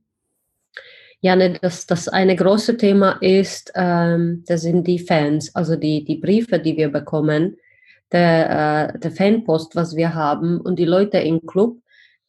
Ja, 1.21 1.35
ne, 1.35 1.59
das, 1.61 1.87
das 1.87 2.09
eine 2.09 2.37
große 2.37 2.77
Thema 2.77 3.13
ist, 3.23 3.73
ähm, 3.75 4.45
das 4.47 4.63
sind 4.63 4.87
die 4.87 4.99
Fans, 4.99 5.55
also 5.55 5.77
die, 5.77 6.05
die 6.05 6.17
Briefe, 6.17 6.59
die 6.59 6.77
wir 6.77 6.91
bekommen, 6.91 7.57
der, 8.13 8.93
äh, 8.95 8.99
der 8.99 9.11
Fanpost, 9.11 9.75
was 9.75 9.97
wir 9.97 10.15
haben 10.15 10.61
und 10.61 10.79
die 10.79 10.85
Leute 10.85 11.19
im 11.19 11.45
Club. 11.47 11.79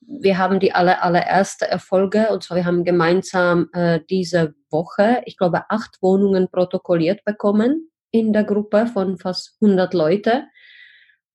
Wir 0.09 0.37
haben 0.37 0.59
die 0.59 0.73
aller, 0.73 1.03
allererste 1.03 1.67
Erfolge 1.67 2.29
und 2.29 2.41
zwar 2.41 2.57
wir 2.57 2.65
haben 2.65 2.85
gemeinsam 2.85 3.69
äh, 3.73 3.99
diese 4.09 4.55
Woche, 4.71 5.21
ich 5.25 5.37
glaube, 5.37 5.69
acht 5.69 6.01
Wohnungen 6.01 6.49
protokolliert 6.49 7.23
bekommen 7.25 7.89
in 8.11 8.33
der 8.33 8.45
Gruppe 8.45 8.87
von 8.87 9.17
fast 9.17 9.57
100 9.61 9.93
Leute. 9.93 10.45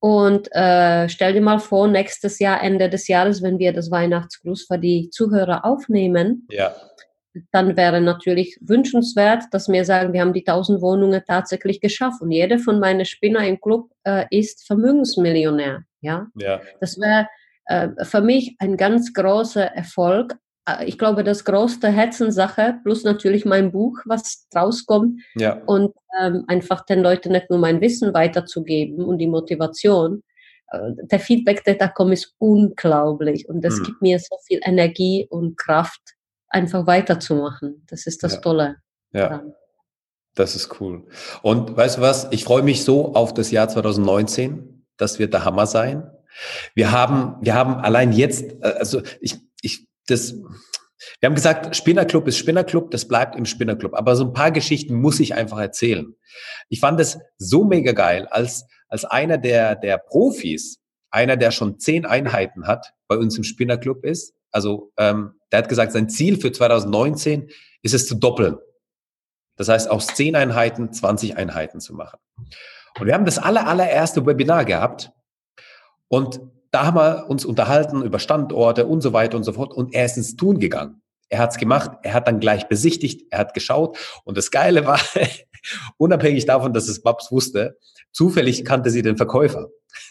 Und 0.00 0.48
äh, 0.52 1.08
stell 1.08 1.32
dir 1.32 1.42
mal 1.42 1.60
vor, 1.60 1.86
nächstes 1.86 2.40
Jahr, 2.40 2.62
Ende 2.62 2.88
des 2.88 3.06
Jahres, 3.06 3.42
wenn 3.42 3.58
wir 3.58 3.72
das 3.72 3.90
Weihnachtsgruß 3.90 4.66
für 4.66 4.78
die 4.78 5.10
Zuhörer 5.10 5.64
aufnehmen, 5.64 6.48
ja. 6.50 6.74
dann 7.52 7.76
wäre 7.76 8.00
natürlich 8.00 8.58
wünschenswert, 8.60 9.44
dass 9.52 9.68
wir 9.68 9.84
sagen, 9.84 10.12
wir 10.12 10.22
haben 10.22 10.32
die 10.32 10.44
1000 10.44 10.80
Wohnungen 10.82 11.22
tatsächlich 11.24 11.80
geschafft. 11.80 12.20
Und 12.20 12.32
jeder 12.32 12.58
von 12.58 12.80
meinen 12.80 13.04
Spinner 13.04 13.46
im 13.46 13.60
Club 13.60 13.90
äh, 14.02 14.24
ist 14.30 14.66
Vermögensmillionär. 14.66 15.84
Ja, 16.00 16.26
ja. 16.34 16.60
das 16.80 16.98
wäre 16.98 17.28
für 18.02 18.21
mich 18.21 18.57
ein 18.59 18.76
ganz 18.76 19.12
großer 19.12 19.64
Erfolg. 19.64 20.37
Äh, 20.69 20.85
ich 20.87 20.99
glaube, 20.99 21.25
das 21.25 21.45
größte 21.45 21.88
Herzenssache, 21.88 22.78
plus 22.83 23.04
natürlich 23.04 23.45
mein 23.45 23.73
Buch, 23.73 23.99
was 24.04 24.47
rauskommt. 24.54 25.21
Ja. 25.35 25.62
Und 25.66 25.95
ähm, 26.21 26.45
einfach 26.49 26.85
den 26.85 27.00
Leuten 27.00 27.33
nicht 27.33 27.50
nur 27.50 27.59
mein 27.59 27.81
Wissen 27.81 28.12
weiterzugeben 28.14 29.04
und 29.04 29.19
die 29.19 29.26
Motivation. 29.26 30.23
Äh, 30.69 30.92
der 31.11 31.21
Feedback, 31.21 31.64
der 31.64 31.75
da 31.75 31.88
kommt, 31.88 32.12
ist 32.12 32.35
unglaublich. 32.38 33.49
Und 33.49 33.62
das 33.62 33.76
hm. 33.76 33.85
gibt 33.85 34.02
mir 34.02 34.19
so 34.19 34.37
viel 34.47 34.61
Energie 34.62 35.26
und 35.31 35.57
Kraft, 35.57 36.00
einfach 36.49 36.87
weiterzumachen. 36.87 37.85
Das 37.88 38.07
ist 38.07 38.23
das 38.23 38.35
ja. 38.35 38.40
Tolle. 38.40 38.76
Ja. 39.12 39.28
Daran. 39.28 39.54
Das 40.35 40.57
ist 40.57 40.81
cool. 40.81 41.04
Und 41.42 41.76
weißt 41.76 41.99
du 41.99 42.00
was? 42.00 42.28
Ich 42.31 42.45
freue 42.45 42.62
mich 42.62 42.85
so 42.85 43.14
auf 43.14 43.35
das 43.35 43.50
Jahr 43.50 43.69
2019. 43.69 44.87
Das 44.97 45.19
wird 45.19 45.35
der 45.35 45.45
Hammer 45.45 45.66
sein. 45.66 46.11
Wir 46.74 46.92
haben, 46.92 47.36
wir 47.40 47.54
haben 47.54 47.74
allein 47.76 48.12
jetzt, 48.12 48.52
äh, 48.62 48.74
also 48.78 49.02
ich, 49.20 49.36
ich, 49.60 49.86
das, 50.06 50.34
wir 51.20 51.26
haben 51.26 51.34
gesagt, 51.34 51.74
Spinnerclub 51.76 52.26
ist 52.28 52.38
Spinnerclub, 52.38 52.90
das 52.90 53.06
bleibt 53.06 53.36
im 53.36 53.46
Spinnerclub. 53.46 53.94
Aber 53.94 54.16
so 54.16 54.24
ein 54.24 54.32
paar 54.32 54.50
Geschichten 54.50 54.94
muss 54.94 55.20
ich 55.20 55.34
einfach 55.34 55.58
erzählen. 55.58 56.14
Ich 56.68 56.80
fand 56.80 57.00
es 57.00 57.18
so 57.38 57.64
mega 57.64 57.92
geil, 57.92 58.26
als, 58.30 58.66
als 58.88 59.04
einer 59.04 59.38
der, 59.38 59.76
der 59.76 59.98
Profis, 59.98 60.78
einer, 61.10 61.36
der 61.36 61.50
schon 61.50 61.78
zehn 61.78 62.06
Einheiten 62.06 62.66
hat, 62.66 62.92
bei 63.08 63.16
uns 63.16 63.36
im 63.36 63.44
Spinnerclub 63.44 64.04
ist. 64.04 64.34
Also, 64.50 64.92
ähm, 64.96 65.34
der 65.50 65.60
hat 65.60 65.68
gesagt, 65.68 65.92
sein 65.92 66.08
Ziel 66.08 66.40
für 66.40 66.52
2019 66.52 67.50
ist 67.82 67.94
es 67.94 68.06
zu 68.06 68.14
doppeln. 68.14 68.58
Das 69.56 69.68
heißt, 69.68 69.90
aus 69.90 70.06
zehn 70.08 70.34
Einheiten 70.34 70.92
20 70.92 71.36
Einheiten 71.36 71.80
zu 71.80 71.94
machen. 71.94 72.18
Und 72.98 73.06
wir 73.06 73.14
haben 73.14 73.24
das 73.24 73.38
aller, 73.38 73.66
allererste 73.66 74.24
Webinar 74.26 74.64
gehabt. 74.64 75.10
Und 76.12 76.42
da 76.73 76.85
haben 76.85 76.97
wir 76.99 77.31
uns 77.31 77.47
unterhalten 77.47 78.02
über 78.02 78.19
Standorte 78.19 78.85
und 78.87 79.00
so 79.00 79.14
weiter 79.14 79.38
und 79.38 79.45
so 79.45 79.54
fort. 79.54 79.73
Und 79.73 79.95
er 79.95 80.04
ist 80.04 80.19
ins 80.19 80.37
Tun 80.37 80.59
gegangen. 80.59 81.00
Er 81.31 81.38
hat's 81.38 81.57
gemacht. 81.57 81.92
Er 82.02 82.12
hat 82.12 82.28
dann 82.28 82.38
gleich 82.38 82.69
besichtigt. 82.69 83.23
Er 83.31 83.38
hat 83.38 83.54
geschaut. 83.54 83.97
Und 84.25 84.37
das 84.37 84.50
Geile 84.50 84.85
war, 84.85 85.00
unabhängig 85.97 86.45
davon, 86.45 86.75
dass 86.75 86.87
es 86.87 87.02
Babs 87.02 87.33
wusste, 87.33 87.78
zufällig 88.11 88.66
kannte 88.66 88.90
sie 88.90 89.00
den 89.00 89.16
Verkäufer. 89.16 89.69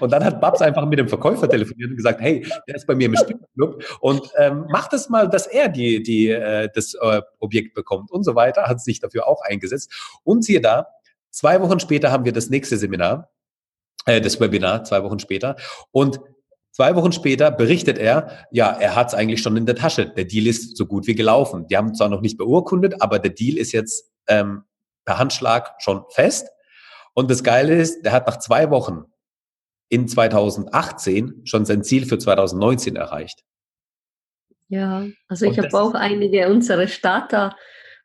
Und 0.00 0.10
dann 0.10 0.24
hat 0.24 0.40
Babs 0.40 0.62
einfach 0.62 0.86
mit 0.86 0.98
dem 0.98 1.08
Verkäufer 1.08 1.48
telefoniert 1.48 1.90
und 1.90 1.96
gesagt, 1.96 2.20
hey, 2.20 2.44
der 2.66 2.74
ist 2.74 2.88
bei 2.88 2.96
mir 2.96 3.06
im 3.06 3.14
Spielclub 3.14 3.84
und 4.00 4.28
ähm, 4.36 4.66
macht 4.68 4.92
es 4.92 5.08
mal, 5.08 5.28
dass 5.28 5.46
er 5.46 5.68
die, 5.68 6.02
die, 6.02 6.28
äh, 6.28 6.68
das 6.74 6.94
äh, 6.94 7.22
Objekt 7.38 7.74
bekommt 7.74 8.10
und 8.10 8.24
so 8.24 8.34
weiter, 8.34 8.64
hat 8.64 8.80
sich 8.80 8.98
dafür 8.98 9.28
auch 9.28 9.42
eingesetzt. 9.42 10.20
Und 10.24 10.44
siehe 10.44 10.60
da, 10.60 10.88
zwei 11.30 11.60
Wochen 11.62 11.78
später 11.78 12.10
haben 12.10 12.24
wir 12.24 12.32
das 12.32 12.50
nächste 12.50 12.76
Seminar 12.78 13.30
äh, 14.06 14.20
das 14.20 14.40
Webinar 14.40 14.84
zwei 14.84 15.02
Wochen 15.02 15.18
später. 15.18 15.56
Und 15.90 16.20
zwei 16.72 16.94
Wochen 16.96 17.12
später 17.12 17.50
berichtet 17.50 17.98
er, 17.98 18.46
ja, 18.50 18.70
er 18.70 18.96
hat 18.96 19.08
es 19.08 19.14
eigentlich 19.14 19.42
schon 19.42 19.56
in 19.56 19.66
der 19.66 19.76
Tasche. 19.76 20.06
Der 20.06 20.24
Deal 20.24 20.46
ist 20.46 20.76
so 20.76 20.86
gut 20.86 21.06
wie 21.06 21.14
gelaufen. 21.14 21.66
Die 21.68 21.76
haben 21.76 21.94
zwar 21.94 22.08
noch 22.08 22.20
nicht 22.20 22.38
beurkundet, 22.38 23.00
aber 23.00 23.18
der 23.18 23.32
Deal 23.32 23.58
ist 23.58 23.72
jetzt 23.72 24.10
ähm, 24.28 24.62
per 25.04 25.18
Handschlag 25.18 25.74
schon 25.78 26.04
fest. 26.10 26.48
Und 27.14 27.30
das 27.30 27.42
Geile 27.42 27.74
ist, 27.74 28.02
der 28.02 28.12
hat 28.12 28.26
nach 28.26 28.38
zwei 28.38 28.70
Wochen 28.70 29.04
in 29.88 30.06
2018 30.06 31.42
schon 31.44 31.64
sein 31.64 31.82
Ziel 31.82 32.06
für 32.06 32.18
2019 32.18 32.96
erreicht. 32.96 33.42
Ja, 34.68 35.04
also 35.26 35.46
ich 35.46 35.58
habe 35.58 35.74
auch 35.74 35.94
einige 35.94 36.48
unserer 36.48 36.86
Starter, 36.86 37.56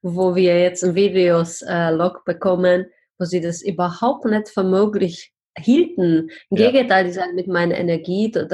wo 0.01 0.35
wir 0.35 0.59
jetzt 0.59 0.95
Videos 0.95 1.61
äh, 1.61 1.91
Log 1.91 2.25
bekommen, 2.25 2.87
wo 3.19 3.25
sie 3.25 3.39
das 3.39 3.61
überhaupt 3.61 4.25
nicht 4.25 4.49
für 4.49 4.63
möglich 4.63 5.35
hielten. 5.57 6.29
Im 6.50 6.57
ja. 6.57 6.71
Gegenteil, 6.71 7.05
die 7.05 7.12
sagen, 7.12 7.35
mit 7.35 7.47
meiner 7.47 7.77
Energie, 7.77 8.31
das, 8.31 8.47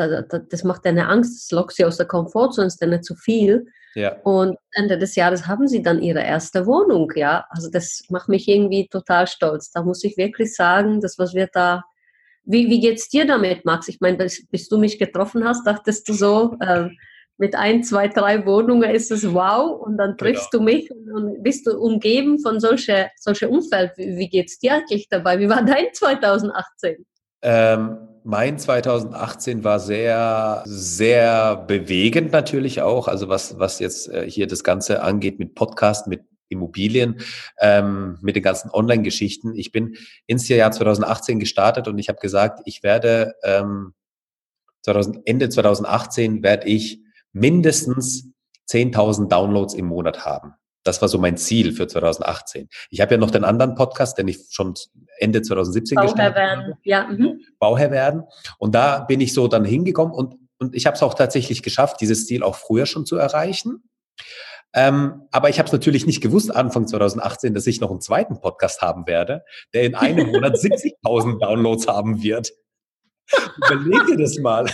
das 0.49 0.63
macht 0.63 0.85
eine 0.85 1.07
Angst, 1.07 1.51
das 1.51 1.51
lockt 1.51 1.73
sie 1.73 1.85
aus 1.85 1.97
der 1.97 2.07
Komfortzone, 2.07 2.67
ist 2.67 2.81
dann 2.81 2.91
nicht 2.91 3.05
zu 3.05 3.15
viel. 3.15 3.65
Ja. 3.95 4.17
Und 4.23 4.57
Ende 4.73 4.97
des 4.97 5.15
Jahres 5.15 5.47
haben 5.47 5.67
sie 5.67 5.81
dann 5.81 6.01
ihre 6.01 6.21
erste 6.21 6.65
Wohnung, 6.65 7.11
ja. 7.15 7.45
Also 7.49 7.69
das 7.69 8.03
macht 8.09 8.29
mich 8.29 8.47
irgendwie 8.47 8.87
total 8.87 9.27
stolz. 9.27 9.71
Da 9.71 9.83
muss 9.83 10.03
ich 10.03 10.17
wirklich 10.17 10.55
sagen, 10.55 11.01
das, 11.01 11.17
was 11.17 11.33
wir 11.33 11.47
da, 11.51 11.83
wie, 12.45 12.69
wie 12.69 12.79
geht's 12.79 13.09
dir 13.09 13.25
damit, 13.25 13.65
Max? 13.65 13.87
Ich 13.87 13.99
meine, 13.99 14.17
bis, 14.17 14.47
bis 14.47 14.69
du 14.69 14.77
mich 14.77 14.97
getroffen 14.97 15.43
hast, 15.43 15.65
dachtest 15.67 16.07
du 16.07 16.13
so, 16.13 16.55
äh, 16.61 16.89
mit 17.41 17.55
ein, 17.55 17.83
zwei, 17.83 18.07
drei 18.07 18.45
Wohnungen 18.45 18.91
ist 18.91 19.09
es 19.09 19.33
wow 19.33 19.81
und 19.81 19.97
dann 19.97 20.15
triffst 20.15 20.51
genau. 20.51 20.63
du 20.63 20.71
mich 20.71 20.91
und 20.91 21.41
bist 21.41 21.65
du 21.65 21.75
umgeben 21.75 22.37
von 22.37 22.59
solche, 22.59 23.09
solche 23.17 23.49
Umfeld. 23.49 23.93
Wie, 23.97 24.15
wie 24.15 24.29
geht 24.29 24.49
es 24.49 24.59
dir 24.59 24.75
eigentlich 24.75 25.09
dabei? 25.09 25.39
Wie 25.39 25.49
war 25.49 25.65
dein 25.65 25.87
2018? 25.91 27.03
Ähm, 27.41 27.97
mein 28.23 28.59
2018 28.59 29.63
war 29.63 29.79
sehr, 29.79 30.61
sehr 30.67 31.55
bewegend 31.55 32.31
natürlich 32.31 32.83
auch. 32.83 33.07
Also 33.07 33.27
was, 33.27 33.57
was 33.57 33.79
jetzt 33.79 34.07
äh, 34.09 34.29
hier 34.29 34.45
das 34.45 34.63
Ganze 34.63 35.01
angeht 35.01 35.39
mit 35.39 35.55
Podcast, 35.55 36.05
mit 36.05 36.21
Immobilien, 36.49 37.21
ähm, 37.59 38.19
mit 38.21 38.35
den 38.35 38.43
ganzen 38.43 38.69
Online-Geschichten. 38.69 39.55
Ich 39.55 39.71
bin 39.71 39.95
ins 40.27 40.47
Jahr 40.47 40.71
2018 40.71 41.39
gestartet 41.39 41.87
und 41.87 41.97
ich 41.97 42.07
habe 42.07 42.19
gesagt, 42.19 42.59
ich 42.65 42.83
werde 42.83 43.33
ähm, 43.43 43.93
2000, 44.83 45.21
Ende 45.25 45.49
2018 45.49 46.43
werde 46.43 46.67
ich 46.67 47.01
mindestens 47.33 48.31
10.000 48.69 49.27
Downloads 49.27 49.73
im 49.73 49.85
Monat 49.85 50.25
haben. 50.25 50.53
Das 50.83 51.01
war 51.01 51.09
so 51.09 51.19
mein 51.19 51.37
Ziel 51.37 51.73
für 51.73 51.87
2018. 51.87 52.67
Ich 52.89 53.01
habe 53.01 53.13
ja 53.13 53.19
noch 53.19 53.29
den 53.29 53.43
anderen 53.43 53.75
Podcast, 53.75 54.17
den 54.17 54.27
ich 54.27 54.47
schon 54.49 54.73
Ende 55.17 55.41
2017 55.41 55.95
Bauherr 55.95 56.07
gestartet 56.07 56.35
werden. 56.35 56.63
habe. 56.63 56.77
Ja. 56.83 57.07
Mhm. 57.07 57.39
Bauherr 57.59 57.91
werden. 57.91 58.23
Und 58.57 58.73
da 58.73 58.99
bin 58.99 59.21
ich 59.21 59.33
so 59.33 59.47
dann 59.47 59.63
hingekommen 59.63 60.13
und, 60.13 60.35
und 60.57 60.75
ich 60.75 60.87
habe 60.87 60.95
es 60.95 61.03
auch 61.03 61.13
tatsächlich 61.13 61.61
geschafft, 61.61 62.01
dieses 62.01 62.25
Ziel 62.25 62.41
auch 62.41 62.55
früher 62.55 62.87
schon 62.87 63.05
zu 63.05 63.15
erreichen. 63.17 63.83
Ähm, 64.73 65.23
aber 65.31 65.49
ich 65.49 65.59
habe 65.59 65.67
es 65.67 65.73
natürlich 65.73 66.05
nicht 66.07 66.21
gewusst, 66.21 66.55
Anfang 66.55 66.87
2018, 66.87 67.53
dass 67.53 67.67
ich 67.67 67.81
noch 67.81 67.91
einen 67.91 68.01
zweiten 68.01 68.39
Podcast 68.39 68.81
haben 68.81 69.05
werde, 69.05 69.43
der 69.73 69.83
in 69.83 69.95
einem 69.95 70.31
Monat 70.31 70.55
70.000 70.57 71.39
Downloads 71.39 71.87
haben 71.87 72.23
wird. 72.23 72.53
Überleg 73.57 74.05
dir 74.07 74.17
das 74.17 74.37
mal. 74.39 74.65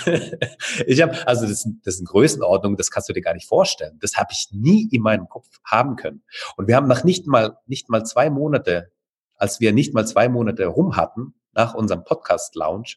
Ich 0.86 1.02
habe, 1.02 1.28
also 1.28 1.48
das, 1.48 1.68
das 1.84 1.96
ist 1.96 2.00
eine 2.00 2.08
Größenordnung, 2.08 2.78
das 2.78 2.92
kannst 2.92 3.10
du 3.10 3.14
dir 3.14 3.22
gar 3.22 3.34
nicht 3.34 3.48
vorstellen. 3.48 3.98
Das 4.02 4.16
habe 4.16 4.30
ich 4.32 4.50
nie 4.52 4.88
in 4.92 5.02
meinem 5.02 5.28
Kopf 5.28 5.48
haben 5.66 5.96
können. 5.96 6.24
Und 6.56 6.68
wir 6.68 6.76
haben 6.76 6.88
nach 6.88 7.04
nicht 7.04 7.28
mal, 7.28 7.58
nicht 7.66 7.90
mal 7.90 8.06
zwei 8.06 8.30
Monate, 8.30 8.92
als 9.36 9.60
wir 9.60 9.74
nicht 9.74 9.94
mal 9.94 10.06
zwei 10.06 10.30
Monate 10.30 10.66
rum 10.66 10.96
hatten, 10.96 11.34
nach 11.54 11.74
unserem 11.74 12.04
Podcast-Lounge, 12.04 12.96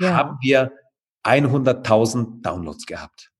ja. 0.00 0.14
haben 0.14 0.38
wir 0.40 0.72
100.000 1.24 2.42
Downloads 2.42 2.86
gehabt. 2.86 3.30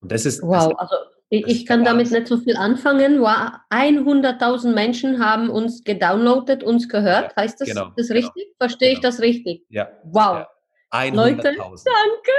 Und 0.00 0.12
das 0.12 0.26
ist, 0.26 0.42
wow, 0.42 0.70
das, 0.70 0.78
also 0.78 0.94
Ich, 1.28 1.66
kann 1.66 1.84
damit 1.84 2.10
nicht 2.10 2.26
so 2.26 2.38
viel 2.38 2.56
anfangen. 2.56 3.20
100.000 3.20 4.72
Menschen 4.72 5.24
haben 5.24 5.50
uns 5.50 5.84
gedownloadet, 5.84 6.62
uns 6.62 6.88
gehört. 6.88 7.32
Ja, 7.36 7.42
heißt 7.42 7.60
das, 7.60 7.68
genau, 7.68 7.92
das 7.96 8.08
genau. 8.08 8.20
richtig? 8.20 8.44
Genau. 8.44 8.56
Verstehe 8.58 8.88
genau. 8.90 8.98
ich 8.98 9.02
das 9.02 9.20
richtig? 9.20 9.66
Ja. 9.68 9.88
Wow. 10.04 10.38
Ja. 10.38 10.48
Leute, 11.12 11.42
danke. 11.42 12.32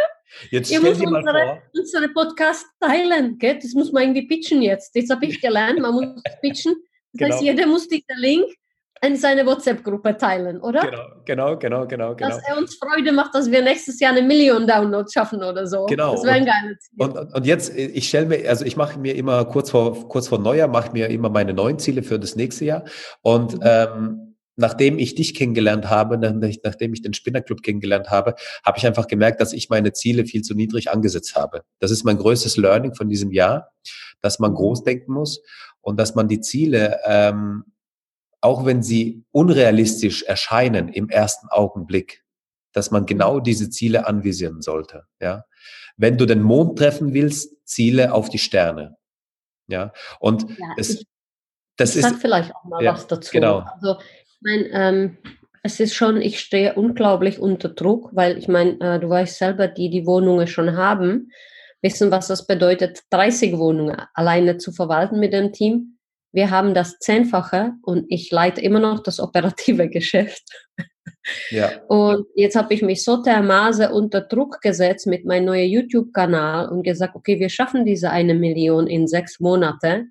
Jetzt 0.49 0.71
Ihr 0.71 0.81
müsst 0.81 1.01
unsere, 1.01 1.61
unsere 1.73 2.09
Podcast 2.09 2.65
teilen. 2.79 3.37
Gell? 3.37 3.59
Das 3.61 3.73
muss 3.73 3.91
man 3.91 4.03
irgendwie 4.03 4.27
pitchen 4.27 4.61
jetzt. 4.61 4.95
Jetzt 4.95 5.11
habe 5.11 5.25
ich 5.25 5.41
gelernt, 5.41 5.79
man 5.79 5.93
muss 5.93 6.23
pitchen. 6.41 6.75
Das 7.13 7.19
genau. 7.19 7.33
heißt, 7.35 7.43
jeder 7.43 7.67
muss 7.67 7.87
diesen 7.87 8.17
Link 8.17 8.45
in 9.01 9.15
seine 9.17 9.45
WhatsApp-Gruppe 9.45 10.17
teilen, 10.17 10.59
oder? 10.61 10.81
Genau, 10.81 11.03
genau, 11.25 11.57
genau, 11.57 11.87
genau, 11.87 12.15
genau. 12.15 12.29
Dass 12.29 12.41
er 12.47 12.57
uns 12.57 12.75
Freude 12.75 13.11
macht, 13.11 13.35
dass 13.35 13.51
wir 13.51 13.61
nächstes 13.61 13.99
Jahr 13.99 14.13
eine 14.13 14.21
Million 14.21 14.65
Downloads 14.65 15.13
schaffen 15.13 15.43
oder 15.43 15.67
so. 15.67 15.85
Genau. 15.85 16.13
Das 16.13 16.23
wäre 16.23 16.35
ein 16.35 16.45
geiles 16.45 16.79
Ziel. 16.79 17.03
Und, 17.03 17.33
und 17.33 17.45
jetzt, 17.45 17.75
ich 17.75 18.07
stelle 18.07 18.25
mir, 18.25 18.49
also 18.49 18.65
ich 18.65 18.77
mache 18.77 18.97
mir 18.97 19.15
immer 19.15 19.45
kurz 19.45 19.69
vor, 19.71 20.07
kurz 20.07 20.27
vor 20.27 20.39
Neujahr, 20.39 20.67
mache 20.67 20.91
mir 20.91 21.09
immer 21.09 21.29
meine 21.29 21.53
neuen 21.53 21.77
Ziele 21.77 22.03
für 22.03 22.17
das 22.17 22.35
nächste 22.35 22.65
Jahr. 22.65 22.85
Und 23.21 23.55
mhm. 23.55 23.61
ähm, 23.63 24.34
nachdem 24.55 24.99
ich 24.99 25.15
dich 25.15 25.33
kennengelernt 25.33 25.89
habe, 25.89 26.17
nachdem 26.17 26.93
ich 26.93 27.01
den 27.01 27.13
Spinnerclub 27.13 27.61
kennengelernt 27.61 28.09
habe, 28.09 28.35
habe 28.63 28.77
ich 28.77 28.85
einfach 28.85 29.07
gemerkt, 29.07 29.41
dass 29.41 29.53
ich 29.53 29.69
meine 29.69 29.93
Ziele 29.93 30.25
viel 30.25 30.41
zu 30.41 30.53
niedrig 30.53 30.91
angesetzt 30.91 31.35
habe. 31.35 31.63
Das 31.79 31.91
ist 31.91 32.03
mein 32.05 32.17
größtes 32.17 32.57
Learning 32.57 32.95
von 32.95 33.09
diesem 33.09 33.31
Jahr, 33.31 33.71
dass 34.21 34.39
man 34.39 34.53
groß 34.53 34.83
denken 34.83 35.13
muss 35.13 35.41
und 35.81 35.99
dass 35.99 36.15
man 36.15 36.27
die 36.27 36.39
Ziele 36.39 36.99
ähm, 37.05 37.65
auch 38.45 38.63
wenn 38.63 38.83
sie 38.83 39.25
unrealistisch 39.31 40.21
erscheinen 40.21 40.89
im 40.89 41.09
ersten 41.09 41.47
Augenblick, 41.49 42.23
dass 42.73 42.91
man 42.91 43.07
genau 43.07 43.39
diese 43.39 43.71
Ziele 43.71 44.05
anvisieren 44.05 44.61
sollte. 44.61 45.07
Ja, 45.19 45.45
wenn 45.97 46.19
du 46.19 46.27
den 46.27 46.43
Mond 46.43 46.77
treffen 46.77 47.15
willst, 47.15 47.65
ziele 47.65 48.13
auf 48.13 48.29
die 48.29 48.37
Sterne. 48.37 48.97
Ja, 49.67 49.93
und 50.19 50.47
ja, 50.59 50.67
es, 50.77 50.91
ich, 50.91 51.07
das 51.75 51.95
ich 51.95 52.03
ist. 52.03 52.09
Sag 52.09 52.21
vielleicht 52.21 52.55
auch 52.55 52.63
mal 52.65 52.83
ja, 52.83 52.93
was 52.93 53.07
dazu. 53.07 53.31
Genau. 53.31 53.59
Also, 53.61 53.99
mein, 54.41 54.65
ähm, 54.71 55.17
es 55.63 55.79
ist 55.79 55.95
schon, 55.95 56.21
ich 56.21 56.39
stehe 56.39 56.75
unglaublich 56.75 57.39
unter 57.39 57.69
Druck, 57.69 58.09
weil 58.13 58.37
ich 58.37 58.47
meine, 58.47 58.79
äh, 58.79 58.99
du 58.99 59.09
weißt 59.09 59.37
selber, 59.37 59.67
die 59.67 59.89
die 59.89 60.05
Wohnungen 60.05 60.47
schon 60.47 60.77
haben, 60.77 61.31
wissen, 61.81 62.11
was 62.11 62.27
das 62.27 62.45
bedeutet, 62.45 63.01
30 63.09 63.57
Wohnungen 63.57 64.01
alleine 64.13 64.57
zu 64.57 64.71
verwalten 64.71 65.19
mit 65.19 65.33
dem 65.33 65.53
Team 65.53 65.95
wir 66.35 66.51
haben 66.51 66.73
das 66.73 66.99
Zehnfache 66.99 67.71
und 67.81 68.05
ich 68.09 68.29
leite 68.29 68.59
immer 68.59 68.81
noch 68.81 69.01
das 69.01 69.21
operative 69.21 69.89
Geschäft. 69.89 70.43
Ja. 71.49 71.81
Und 71.87 72.27
jetzt 72.35 72.57
habe 72.57 72.73
ich 72.73 72.81
mich 72.81 73.03
so 73.03 73.23
dermaßen 73.23 73.87
unter 73.87 74.21
Druck 74.21 74.59
gesetzt 74.61 75.07
mit 75.07 75.23
meinem 75.23 75.45
neuen 75.45 75.69
YouTube-Kanal 75.71 76.69
und 76.69 76.83
gesagt, 76.83 77.15
okay, 77.15 77.39
wir 77.39 77.49
schaffen 77.49 77.85
diese 77.85 78.11
eine 78.11 78.33
Million 78.33 78.85
in 78.85 79.07
sechs 79.07 79.39
Monate, 79.39 80.07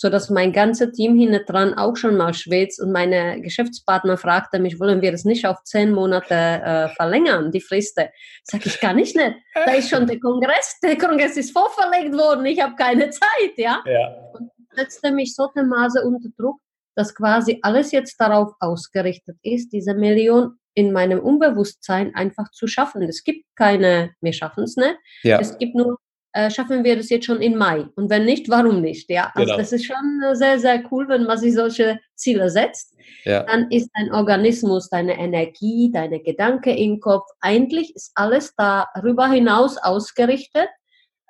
so 0.00 0.10
dass 0.10 0.30
mein 0.30 0.52
ganzes 0.52 0.92
Team 0.92 1.18
hinten 1.18 1.44
dran 1.44 1.74
auch 1.74 1.96
schon 1.96 2.16
mal 2.16 2.32
schwitzt 2.32 2.80
und 2.80 2.92
meine 2.92 3.40
Geschäftspartner 3.40 4.16
fragte 4.16 4.60
mich, 4.60 4.78
wollen 4.78 5.02
wir 5.02 5.10
das 5.10 5.24
nicht 5.24 5.44
auf 5.44 5.64
zehn 5.64 5.90
Monate 5.90 6.34
äh, 6.34 6.88
verlängern, 6.90 7.50
die 7.50 7.60
Friste? 7.60 8.10
Sag 8.44 8.64
ich, 8.64 8.78
kann 8.78 8.96
ich 9.00 9.16
nicht. 9.16 9.34
Da 9.54 9.72
ist 9.72 9.90
schon 9.90 10.06
der 10.06 10.20
Kongress, 10.20 10.78
der 10.84 10.96
Kongress 10.96 11.36
ist 11.36 11.50
vorverlegt 11.50 12.14
worden, 12.14 12.46
ich 12.46 12.62
habe 12.62 12.76
keine 12.76 13.10
Zeit, 13.10 13.54
ja. 13.56 13.82
ja. 13.86 14.30
Und 14.34 14.52
setzte 14.70 15.10
mich 15.10 15.34
so 15.34 15.48
dermaßen 15.56 16.04
unter 16.04 16.28
Druck, 16.38 16.60
dass 16.94 17.12
quasi 17.12 17.58
alles 17.62 17.90
jetzt 17.90 18.20
darauf 18.20 18.52
ausgerichtet 18.60 19.36
ist, 19.42 19.70
diese 19.72 19.94
Million 19.94 20.60
in 20.74 20.92
meinem 20.92 21.18
Unbewusstsein 21.18 22.14
einfach 22.14 22.52
zu 22.52 22.68
schaffen. 22.68 23.02
Es 23.02 23.24
gibt 23.24 23.44
keine, 23.56 24.12
wir 24.20 24.32
schaffen 24.32 24.62
es 24.62 24.76
nicht. 24.76 24.94
Ja. 25.24 25.40
Es 25.40 25.58
gibt 25.58 25.74
nur, 25.74 25.98
äh, 26.38 26.52
schaffen 26.52 26.84
wir 26.84 26.94
das 26.94 27.10
jetzt 27.10 27.26
schon 27.26 27.42
in 27.42 27.56
Mai? 27.56 27.86
Und 27.96 28.10
wenn 28.10 28.24
nicht, 28.24 28.48
warum 28.48 28.80
nicht? 28.80 29.10
Ja, 29.10 29.32
also 29.34 29.46
genau. 29.46 29.58
das 29.58 29.72
ist 29.72 29.86
schon 29.86 30.22
sehr, 30.34 30.60
sehr 30.60 30.84
cool, 30.92 31.08
wenn 31.08 31.24
man 31.24 31.36
sich 31.36 31.52
solche 31.52 31.98
Ziele 32.14 32.48
setzt. 32.48 32.94
Ja. 33.24 33.42
Dann 33.42 33.68
ist 33.72 33.90
dein 33.94 34.12
Organismus, 34.12 34.88
deine 34.88 35.18
Energie, 35.18 35.90
deine 35.92 36.20
Gedanken 36.20 36.76
im 36.76 37.00
Kopf, 37.00 37.26
eigentlich 37.40 37.96
ist 37.96 38.12
alles 38.14 38.54
darüber 38.56 39.28
hinaus 39.28 39.78
ausgerichtet. 39.78 40.68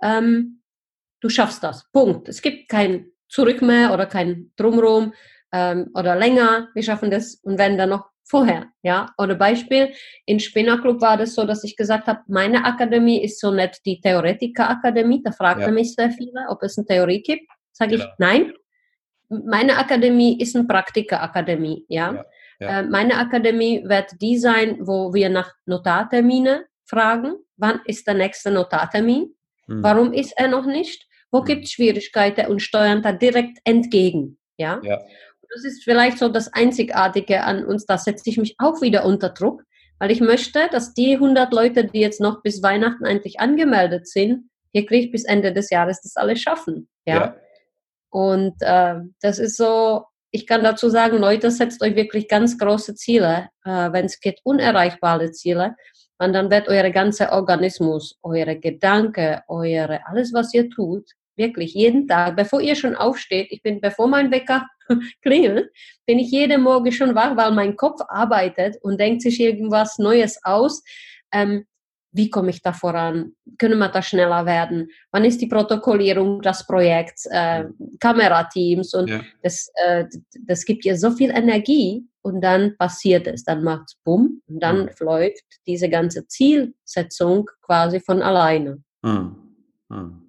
Ähm, 0.03 0.61
du 1.21 1.31
schaffst 1.31 1.64
das. 1.64 1.90
Punkt. 1.90 2.29
Es 2.29 2.42
gibt 2.42 2.68
kein 2.68 3.07
zurück 3.31 3.62
mehr 3.62 3.94
oder 3.94 4.05
kein 4.05 4.53
Drumrum 4.57 5.14
ähm, 5.53 5.90
oder 5.94 6.16
länger. 6.16 6.68
Wir 6.75 6.83
schaffen 6.83 7.11
das 7.11 7.37
und 7.37 7.57
wenn 7.59 7.79
dann 7.79 7.88
noch 7.88 8.11
vorher, 8.29 8.67
ja. 8.83 9.11
Oder 9.19 9.35
Beispiel, 9.35 9.93
in 10.27 10.38
Spinnerclub 10.38 11.01
war 11.01 11.17
das 11.17 11.35
so, 11.35 11.45
dass 11.45 11.64
ich 11.64 11.77
gesagt 11.77 12.07
habe, 12.07 12.21
meine 12.29 12.64
Akademie 12.64 13.23
ist 13.23 13.41
so 13.41 13.51
nicht 13.51 13.81
die 13.85 14.01
Theoretiker-Akademie. 14.01 15.23
Da 15.23 15.33
fragten 15.33 15.67
ja. 15.67 15.71
mich 15.73 15.95
sehr 15.95 16.11
viele, 16.11 16.47
ob 16.49 16.62
es 16.62 16.79
eine 16.79 16.87
Theorie 16.87 17.23
gibt. 17.23 17.51
Sage 17.73 17.93
genau. 17.93 18.05
ich, 18.05 18.11
nein. 18.19 18.53
Meine 19.29 19.77
Akademie 19.77 20.41
ist 20.41 20.57
eine 20.57 20.67
Praktiker-Akademie, 20.67 21.85
ja. 21.88 22.14
ja. 22.14 22.25
Ja. 22.61 22.81
Äh, 22.81 22.83
meine 22.85 23.17
Akademie 23.19 23.85
wird 23.85 24.21
die 24.21 24.38
sein, 24.38 24.79
wo 24.81 25.14
wir 25.14 25.29
nach 25.29 25.53
Notartermine 25.67 26.67
fragen. 26.85 27.35
Wann 27.57 27.81
ist 27.85 28.07
der 28.07 28.14
nächste 28.14 28.51
Notartermin? 28.51 29.35
Hm. 29.67 29.83
Warum 29.83 30.12
ist 30.12 30.33
er 30.37 30.49
noch 30.49 30.67
nicht? 30.67 31.07
Wo 31.31 31.41
mhm. 31.41 31.45
gibt 31.45 31.64
es 31.64 31.73
Schwierigkeiten 31.73 32.47
und 32.47 32.61
steuern 32.61 33.03
da 33.03 33.12
direkt 33.12 33.59
entgegen? 33.64 34.38
Ja? 34.57 34.81
ja. 34.83 34.99
Das 35.51 35.65
ist 35.65 35.85
vielleicht 35.85 36.19
so 36.19 36.29
das 36.29 36.53
Einzigartige 36.53 37.45
an 37.45 37.65
uns. 37.65 37.87
Da 37.87 37.99
setze 37.99 38.29
ich 38.29 38.37
mich 38.37 38.55
auch 38.59 38.83
wieder 38.83 39.05
unter 39.05 39.31
Druck, 39.31 39.63
weil 39.99 40.11
ich 40.11 40.21
möchte, 40.21 40.69
dass 40.71 40.95
die 40.95 41.15
100 41.15 41.53
Leute, 41.53 41.85
die 41.85 42.01
jetzt 42.01 42.21
noch 42.21 42.43
bis 42.43 42.63
Weihnachten 42.63 43.07
eigentlich 43.07 43.41
angemeldet 43.41 44.07
sind, 44.07 44.51
wirklich 44.73 45.11
bis 45.11 45.25
Ende 45.25 45.53
des 45.53 45.71
Jahres 45.71 46.01
das 46.03 46.17
alles 46.17 46.41
schaffen. 46.41 46.89
Ja. 47.07 47.15
ja. 47.15 47.37
Und 48.11 48.55
äh, 48.61 48.97
das 49.21 49.39
ist 49.39 49.57
so, 49.57 50.05
ich 50.31 50.47
kann 50.47 50.63
dazu 50.63 50.89
sagen, 50.91 51.19
Leute, 51.19 51.51
setzt 51.51 51.83
euch 51.83 51.97
wirklich 51.97 52.29
ganz 52.29 52.59
große 52.59 52.95
Ziele, 52.95 53.49
äh, 53.65 53.93
wenn 53.93 54.07
es 54.07 54.21
geht, 54.21 54.41
unerreichbare 54.45 55.31
Ziele. 55.33 55.75
Und 56.19 56.33
dann 56.33 56.51
wird 56.51 56.69
euer 56.69 56.91
ganzer 56.91 57.33
Organismus, 57.33 58.19
eure 58.23 58.59
Gedanken, 58.59 59.41
eure, 59.47 60.01
alles, 60.07 60.33
was 60.33 60.53
ihr 60.53 60.69
tut, 60.69 61.09
wirklich 61.37 61.75
jeden 61.75 62.09
Tag, 62.09 62.37
bevor 62.37 62.61
ihr 62.61 62.75
schon 62.75 62.97
aufsteht, 62.97 63.49
ich 63.51 63.63
bin, 63.63 63.81
bevor 63.81 64.09
mein 64.09 64.31
Wecker 64.31 64.67
klingelt, 65.22 65.70
bin 66.07 66.18
ich 66.18 66.31
jeden 66.31 66.62
Morgen 66.62 66.92
schon 66.92 67.14
wach, 67.14 67.37
weil 67.37 67.53
mein 67.53 67.77
Kopf 67.77 68.01
arbeitet 68.09 68.77
und 68.83 68.98
denkt 68.98 69.22
sich 69.22 69.40
irgendwas 69.40 69.98
Neues 69.98 70.38
aus. 70.44 70.83
Ähm, 71.33 71.64
wie 72.12 72.31
komme 72.31 72.51
ich 72.51 72.62
da 72.62 72.72
voran? 72.72 73.33
Können 73.59 73.79
wir 73.79 73.88
da 73.88 74.03
schneller 74.03 74.46
werden? 74.46 74.88
Wann 75.12 75.24
ist 75.24 75.40
die 75.40 75.46
Protokollierung 75.46 76.40
des 76.40 76.66
Projekts? 76.66 77.27
Äh, 77.27 77.66
Kamerateams 78.01 78.94
und 78.94 79.09
ja. 79.09 79.20
das, 79.42 79.70
äh, 79.87 80.05
das 80.46 80.64
gibt 80.64 80.85
ihr 80.85 80.96
so 80.96 81.11
viel 81.11 81.31
Energie 81.31 82.07
und 82.22 82.40
dann 82.40 82.77
passiert 82.77 83.27
es, 83.27 83.44
dann 83.44 83.62
macht 83.62 83.85
es 83.88 83.96
bumm 84.05 84.42
und 84.48 84.61
dann 84.61 84.85
mhm. 84.85 84.90
läuft 85.01 85.44
diese 85.66 85.88
ganze 85.88 86.27
Zielsetzung 86.27 87.51
quasi 87.62 88.01
von 88.01 88.22
alleine. 88.22 88.83
Mhm. 89.03 89.37
Mhm. 89.88 90.28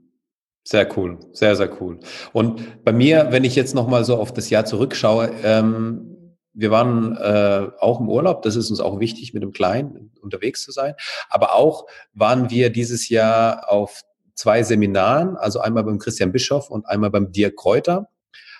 Sehr 0.71 0.87
cool, 0.95 1.17
sehr, 1.33 1.55
sehr 1.55 1.81
cool. 1.81 1.99
Und 2.31 2.83
bei 2.83 2.93
mir, 2.93 3.29
wenn 3.31 3.43
ich 3.43 3.55
jetzt 3.55 3.73
nochmal 3.73 4.05
so 4.05 4.17
auf 4.17 4.31
das 4.31 4.51
Jahr 4.51 4.65
zurückschaue, 4.65 5.31
ähm, 5.43 6.35
wir 6.53 6.69
waren 6.69 7.17
äh, 7.17 7.71
auch 7.79 7.99
im 7.99 8.07
Urlaub, 8.07 8.43
das 8.43 8.55
ist 8.55 8.69
uns 8.69 8.79
auch 8.79 8.99
wichtig, 8.99 9.33
mit 9.33 9.41
dem 9.41 9.51
Kleinen 9.51 10.11
unterwegs 10.21 10.61
zu 10.61 10.71
sein. 10.71 10.93
Aber 11.27 11.55
auch 11.55 11.87
waren 12.13 12.51
wir 12.51 12.69
dieses 12.69 13.09
Jahr 13.09 13.67
auf 13.67 14.03
zwei 14.35 14.61
Seminaren, 14.61 15.37
also 15.37 15.59
einmal 15.59 15.83
beim 15.85 15.97
Christian 15.97 16.31
Bischoff 16.31 16.69
und 16.69 16.85
einmal 16.85 17.09
beim 17.09 17.31
Dirk 17.31 17.55
Kräuter 17.55 18.09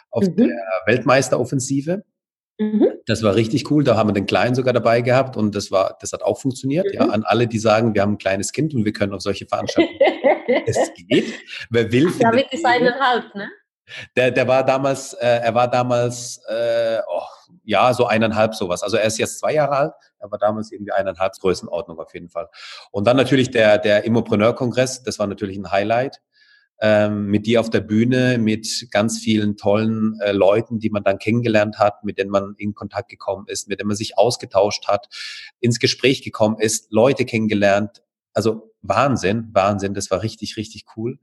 auf 0.10 0.24
mhm. 0.24 0.36
der 0.36 0.58
Weltmeisteroffensive. 0.88 2.04
Mhm. 2.60 2.90
Das 3.06 3.24
war 3.24 3.36
richtig 3.36 3.72
cool. 3.72 3.86
Da 3.86 3.96
haben 3.96 4.10
wir 4.10 4.14
den 4.14 4.26
Kleinen 4.26 4.54
sogar 4.54 4.74
dabei 4.74 5.02
gehabt 5.02 5.38
und 5.38 5.56
das 5.56 5.72
war, 5.72 5.98
das 6.02 6.12
hat 6.12 6.22
auch 6.24 6.40
funktioniert. 6.40 6.86
Mhm. 6.88 6.94
Ja, 6.94 7.02
an 7.08 7.24
alle, 7.24 7.48
die 7.48 7.58
sagen, 7.58 7.96
wir 7.96 8.02
haben 8.02 8.14
ein 8.14 8.18
kleines 8.18 8.52
Kind 8.52 8.74
und 8.74 8.84
wir 8.84 8.92
können 8.92 9.14
auf 9.14 9.22
solche 9.22 9.46
Veranstaltungen. 9.46 9.98
es 10.66 10.92
geht. 11.08 11.34
Wer 11.70 11.92
will. 11.92 12.12
David 12.20 12.52
ist 12.52 12.66
eineinhalb, 12.66 13.34
ne? 13.34 13.50
Der, 14.16 14.30
der 14.30 14.48
war 14.48 14.64
damals, 14.64 15.14
äh, 15.14 15.26
er 15.26 15.56
war 15.56 15.68
damals, 15.68 16.40
äh, 16.48 17.00
oh, 17.08 17.24
ja, 17.64 17.94
so 17.94 18.06
eineinhalb 18.06 18.54
sowas. 18.54 18.84
Also 18.84 18.98
er 18.98 19.06
ist 19.06 19.18
jetzt 19.18 19.40
zwei 19.40 19.54
Jahre 19.54 19.76
alt, 19.76 19.94
er 20.20 20.30
war 20.30 20.38
damals 20.38 20.72
irgendwie 20.72 20.92
eineinhalb 20.92 21.34
Größenordnung 21.40 21.98
auf 21.98 22.14
jeden 22.14 22.30
Fall. 22.30 22.50
Und 22.92 23.08
dann 23.08 23.18
natürlich 23.18 23.50
der, 23.50 23.80
der 23.80 24.04
Immopreneur-Kongress, 24.04 25.02
das 25.02 25.18
war 25.18 25.26
natürlich 25.26 25.58
ein 25.58 25.72
Highlight 25.72 26.22
ähm, 26.82 27.26
mit 27.28 27.46
dir 27.46 27.60
auf 27.60 27.70
der 27.70 27.82
Bühne, 27.82 28.38
mit 28.38 28.88
ganz 28.92 29.20
vielen 29.20 29.58
tollen 29.58 30.20
äh, 30.22 30.32
Leuten, 30.32 30.80
die 30.80 30.90
man 30.90 31.04
dann 31.04 31.20
kennengelernt 31.20 31.78
hat, 31.78 32.04
mit 32.04 32.18
denen 32.18 32.32
man 32.32 32.56
in 32.58 32.74
Kontakt 32.74 33.10
gekommen 33.10 33.46
ist, 33.48 33.68
mit 33.68 33.80
denen 33.80 33.90
man 33.90 33.98
sich 33.98 34.18
ausgetauscht 34.18 34.88
hat, 34.88 35.08
ins 35.60 35.80
Gespräch 35.80 36.22
gekommen 36.22 36.58
ist, 36.60 36.92
Leute 36.92 37.26
kennengelernt. 37.26 38.04
Also 38.34 38.74
Wahnsinn, 38.82 39.50
Wahnsinn, 39.52 39.94
das 39.94 40.10
war 40.10 40.24
richtig, 40.24 40.56
richtig 40.56 40.86
cool. 40.96 41.20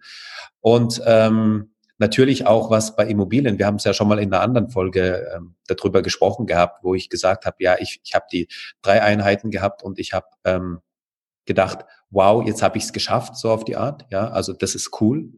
Und 0.60 1.00
ähm, 1.06 1.70
natürlich 1.98 2.46
auch 2.46 2.70
was 2.70 2.96
bei 2.96 3.06
Immobilien. 3.06 3.58
Wir 3.58 3.66
haben 3.66 3.76
es 3.76 3.84
ja 3.84 3.94
schon 3.94 4.08
mal 4.08 4.18
in 4.18 4.32
einer 4.32 4.42
anderen 4.42 4.68
Folge 4.68 5.26
ähm, 5.34 5.54
darüber 5.66 6.02
gesprochen 6.02 6.46
gehabt, 6.46 6.84
wo 6.84 6.94
ich 6.94 7.08
gesagt 7.08 7.46
habe, 7.46 7.56
ja, 7.60 7.76
ich, 7.78 8.00
ich 8.04 8.14
habe 8.14 8.26
die 8.30 8.48
drei 8.82 9.02
Einheiten 9.02 9.50
gehabt 9.50 9.82
und 9.82 9.98
ich 9.98 10.12
habe 10.12 10.26
ähm, 10.44 10.80
gedacht, 11.46 11.84
wow, 12.10 12.44
jetzt 12.44 12.62
habe 12.62 12.78
ich 12.78 12.84
es 12.84 12.92
geschafft, 12.92 13.36
so 13.36 13.50
auf 13.50 13.64
die 13.64 13.76
Art. 13.76 14.04
Ja, 14.10 14.28
also 14.28 14.52
das 14.52 14.74
ist 14.74 15.00
cool. 15.00 15.32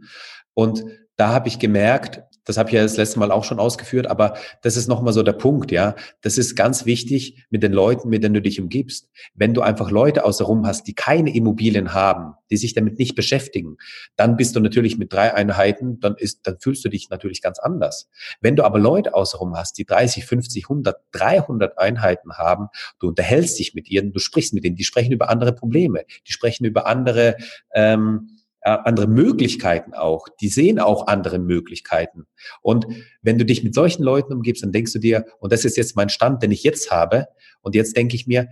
Und 0.54 0.84
da 1.16 1.28
habe 1.28 1.48
ich 1.48 1.58
gemerkt, 1.58 2.22
das 2.48 2.56
habe 2.56 2.70
ich 2.70 2.74
ja 2.74 2.82
das 2.82 2.96
letzte 2.96 3.18
Mal 3.18 3.30
auch 3.30 3.44
schon 3.44 3.58
ausgeführt, 3.58 4.06
aber 4.06 4.34
das 4.62 4.78
ist 4.78 4.88
nochmal 4.88 5.12
so 5.12 5.22
der 5.22 5.34
Punkt, 5.34 5.70
ja. 5.70 5.94
Das 6.22 6.38
ist 6.38 6.56
ganz 6.56 6.86
wichtig 6.86 7.44
mit 7.50 7.62
den 7.62 7.74
Leuten, 7.74 8.08
mit 8.08 8.24
denen 8.24 8.32
du 8.32 8.40
dich 8.40 8.58
umgibst. 8.58 9.10
Wenn 9.34 9.52
du 9.52 9.60
einfach 9.60 9.90
Leute 9.90 10.24
außenrum 10.24 10.66
hast, 10.66 10.84
die 10.84 10.94
keine 10.94 11.34
Immobilien 11.34 11.92
haben, 11.92 12.32
die 12.50 12.56
sich 12.56 12.72
damit 12.72 12.98
nicht 12.98 13.14
beschäftigen, 13.14 13.76
dann 14.16 14.38
bist 14.38 14.56
du 14.56 14.60
natürlich 14.60 14.96
mit 14.96 15.12
drei 15.12 15.34
Einheiten, 15.34 16.00
dann 16.00 16.14
ist, 16.16 16.46
dann 16.46 16.58
fühlst 16.58 16.82
du 16.86 16.88
dich 16.88 17.10
natürlich 17.10 17.42
ganz 17.42 17.58
anders. 17.58 18.08
Wenn 18.40 18.56
du 18.56 18.64
aber 18.64 18.78
Leute 18.78 19.14
außenrum 19.14 19.54
hast, 19.54 19.76
die 19.76 19.84
30, 19.84 20.24
50, 20.24 20.64
100, 20.64 20.96
300 21.12 21.78
Einheiten 21.78 22.32
haben, 22.38 22.68
du 22.98 23.08
unterhältst 23.08 23.58
dich 23.58 23.74
mit 23.74 23.90
ihnen, 23.90 24.12
du 24.12 24.20
sprichst 24.20 24.54
mit 24.54 24.64
ihnen, 24.64 24.76
die 24.76 24.84
sprechen 24.84 25.12
über 25.12 25.28
andere 25.28 25.52
Probleme, 25.52 26.04
die 26.26 26.32
sprechen 26.32 26.64
über 26.64 26.86
andere, 26.86 27.36
ähm, 27.74 28.30
äh, 28.36 28.37
andere 28.62 29.06
Möglichkeiten 29.06 29.94
auch. 29.94 30.28
Die 30.40 30.48
sehen 30.48 30.78
auch 30.78 31.06
andere 31.06 31.38
Möglichkeiten. 31.38 32.26
Und 32.60 32.86
wenn 33.22 33.38
du 33.38 33.44
dich 33.44 33.62
mit 33.62 33.74
solchen 33.74 34.02
Leuten 34.02 34.32
umgibst, 34.32 34.62
dann 34.62 34.72
denkst 34.72 34.92
du 34.92 34.98
dir, 34.98 35.24
und 35.38 35.52
das 35.52 35.64
ist 35.64 35.76
jetzt 35.76 35.96
mein 35.96 36.08
Stand, 36.08 36.42
den 36.42 36.50
ich 36.50 36.64
jetzt 36.64 36.90
habe, 36.90 37.28
und 37.60 37.74
jetzt 37.74 37.96
denke 37.96 38.16
ich 38.16 38.26
mir, 38.26 38.48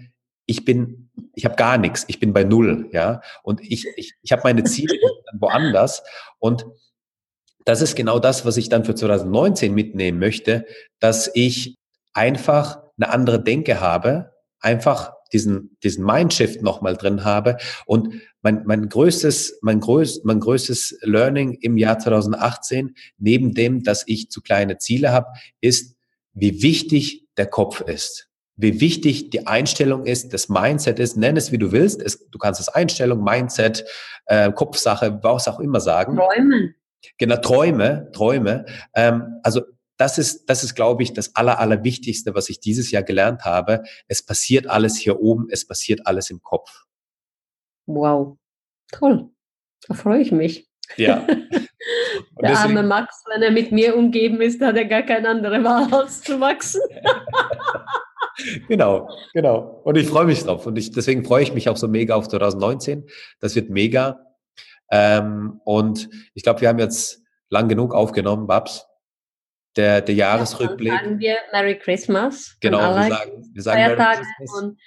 ich 0.46 0.64
bin, 0.64 1.10
ich 1.34 1.44
habe 1.44 1.56
gar 1.56 1.76
nichts, 1.76 2.04
ich 2.08 2.20
bin 2.20 2.32
bei 2.32 2.44
null, 2.44 2.88
ja, 2.92 3.20
und 3.42 3.60
ich, 3.60 3.86
ich, 3.96 4.14
ich 4.22 4.32
habe 4.32 4.42
meine 4.44 4.64
Ziele 4.64 4.96
woanders 5.38 6.02
und 6.38 6.66
das 7.64 7.82
ist 7.82 7.96
genau 7.96 8.20
das, 8.20 8.46
was 8.46 8.56
ich 8.56 8.68
dann 8.68 8.84
für 8.84 8.94
2019 8.94 9.74
mitnehmen 9.74 10.20
möchte, 10.20 10.66
dass 11.00 11.28
ich 11.34 11.76
einfach 12.14 12.80
eine 12.96 13.10
andere 13.10 13.42
Denke 13.42 13.80
habe, 13.80 14.32
einfach 14.60 15.15
diesen, 15.32 15.76
diesen 15.82 16.04
Mindshift 16.04 16.62
nochmal 16.62 16.96
drin 16.96 17.24
habe. 17.24 17.56
Und 17.86 18.14
mein, 18.42 18.62
mein 18.66 18.88
größtes, 18.88 19.58
mein 19.62 19.80
größ, 19.80 20.22
mein 20.24 20.40
größtes 20.40 20.98
Learning 21.02 21.58
im 21.60 21.76
Jahr 21.76 21.98
2018, 21.98 22.94
neben 23.18 23.54
dem, 23.54 23.82
dass 23.82 24.04
ich 24.06 24.30
zu 24.30 24.40
kleine 24.40 24.78
Ziele 24.78 25.12
habe, 25.12 25.28
ist, 25.60 25.96
wie 26.32 26.62
wichtig 26.62 27.26
der 27.36 27.46
Kopf 27.46 27.80
ist. 27.80 28.28
Wie 28.58 28.80
wichtig 28.80 29.30
die 29.30 29.46
Einstellung 29.46 30.06
ist, 30.06 30.32
das 30.32 30.48
Mindset 30.48 30.98
ist, 30.98 31.16
nenn 31.16 31.36
es 31.36 31.52
wie 31.52 31.58
du 31.58 31.72
willst. 31.72 32.00
Es, 32.00 32.26
du 32.30 32.38
kannst 32.38 32.58
es 32.60 32.68
Einstellung, 32.68 33.22
Mindset, 33.22 33.84
äh, 34.26 34.50
Kopfsache, 34.50 35.18
was 35.22 35.46
auch 35.46 35.60
immer 35.60 35.80
sagen. 35.80 36.16
Träumen. 36.16 36.74
Genau, 37.18 37.36
Träume, 37.36 38.10
Träume. 38.12 38.64
Ähm, 38.94 39.40
also 39.42 39.62
das 39.96 40.18
ist, 40.18 40.46
das 40.46 40.62
ist, 40.62 40.74
glaube 40.74 41.02
ich, 41.02 41.12
das 41.12 41.34
Aller, 41.36 41.58
Allerwichtigste, 41.58 42.34
was 42.34 42.48
ich 42.48 42.60
dieses 42.60 42.90
Jahr 42.90 43.02
gelernt 43.02 43.44
habe. 43.44 43.82
Es 44.08 44.24
passiert 44.24 44.66
alles 44.66 44.96
hier 44.96 45.20
oben, 45.20 45.46
es 45.50 45.66
passiert 45.66 46.06
alles 46.06 46.30
im 46.30 46.42
Kopf. 46.42 46.84
Wow, 47.86 48.36
toll. 48.92 49.30
Da 49.88 49.94
freue 49.94 50.20
ich 50.20 50.32
mich. 50.32 50.68
Ja. 50.96 51.26
Der 52.40 52.50
deswegen, 52.50 52.76
arme 52.76 52.82
Max, 52.82 53.22
wenn 53.32 53.42
er 53.42 53.50
mit 53.50 53.72
mir 53.72 53.96
umgeben 53.96 54.40
ist, 54.40 54.60
hat 54.60 54.76
er 54.76 54.84
gar 54.84 55.02
keine 55.02 55.28
andere 55.28 55.62
Wahl, 55.64 55.92
als 55.92 56.20
zu 56.22 56.38
wachsen. 56.40 56.82
genau, 58.68 59.08
genau. 59.32 59.80
Und 59.84 59.96
ich 59.96 60.08
freue 60.08 60.26
mich 60.26 60.42
drauf. 60.42 60.66
Und 60.66 60.76
ich, 60.76 60.90
deswegen 60.90 61.24
freue 61.24 61.42
ich 61.42 61.54
mich 61.54 61.68
auch 61.68 61.76
so 61.76 61.88
mega 61.88 62.14
auf 62.14 62.28
2019. 62.28 63.06
Das 63.40 63.54
wird 63.54 63.70
mega. 63.70 64.26
Ähm, 64.90 65.60
und 65.64 66.10
ich 66.34 66.42
glaube, 66.42 66.60
wir 66.60 66.68
haben 66.68 66.78
jetzt 66.78 67.22
lang 67.48 67.68
genug 67.68 67.94
aufgenommen, 67.94 68.46
Babs 68.46 68.86
der, 69.76 70.00
der 70.00 70.14
Jahresrückblick. 70.14 70.92
Ja, 70.92 70.98
sagen 70.98 71.18
wir 71.18 71.36
Merry 71.52 71.78
Christmas. 71.78 72.56
Genau, 72.60 72.78
wir 72.78 73.08
sagen, 73.08 73.50
wir 73.52 73.62
sagen 73.62 73.80
Merry 73.80 73.96
Christmas. 73.96 74.62
Und 74.62 74.78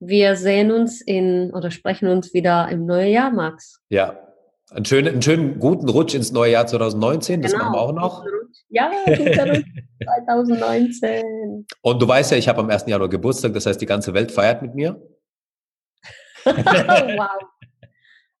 wir 0.00 0.36
sehen 0.36 0.70
uns 0.70 1.00
in 1.00 1.52
oder 1.52 1.70
sprechen 1.70 2.08
uns 2.08 2.34
wieder 2.34 2.68
im 2.70 2.86
neuen 2.86 3.12
Jahr, 3.12 3.30
Max. 3.30 3.80
Ja, 3.88 4.18
einen 4.70 4.84
schönen, 4.84 5.08
einen 5.08 5.22
schönen 5.22 5.58
guten 5.58 5.88
Rutsch 5.88 6.14
ins 6.14 6.32
neue 6.32 6.52
Jahr 6.52 6.66
2019, 6.66 7.42
das 7.42 7.52
genau, 7.52 7.64
machen 7.64 7.74
wir 7.74 7.80
auch 7.80 7.92
noch. 7.92 8.24
Ja, 8.68 8.90
guter 9.06 9.50
Rutsch 9.50 9.64
2019. 10.24 11.66
Und 11.82 12.02
du 12.02 12.08
weißt 12.08 12.32
ja, 12.32 12.36
ich 12.36 12.48
habe 12.48 12.60
am 12.60 12.70
1. 12.70 12.86
Januar 12.86 13.08
Geburtstag, 13.08 13.52
das 13.52 13.66
heißt, 13.66 13.80
die 13.80 13.86
ganze 13.86 14.14
Welt 14.14 14.32
feiert 14.32 14.62
mit 14.62 14.74
mir. 14.74 15.00
wow. 16.44 17.28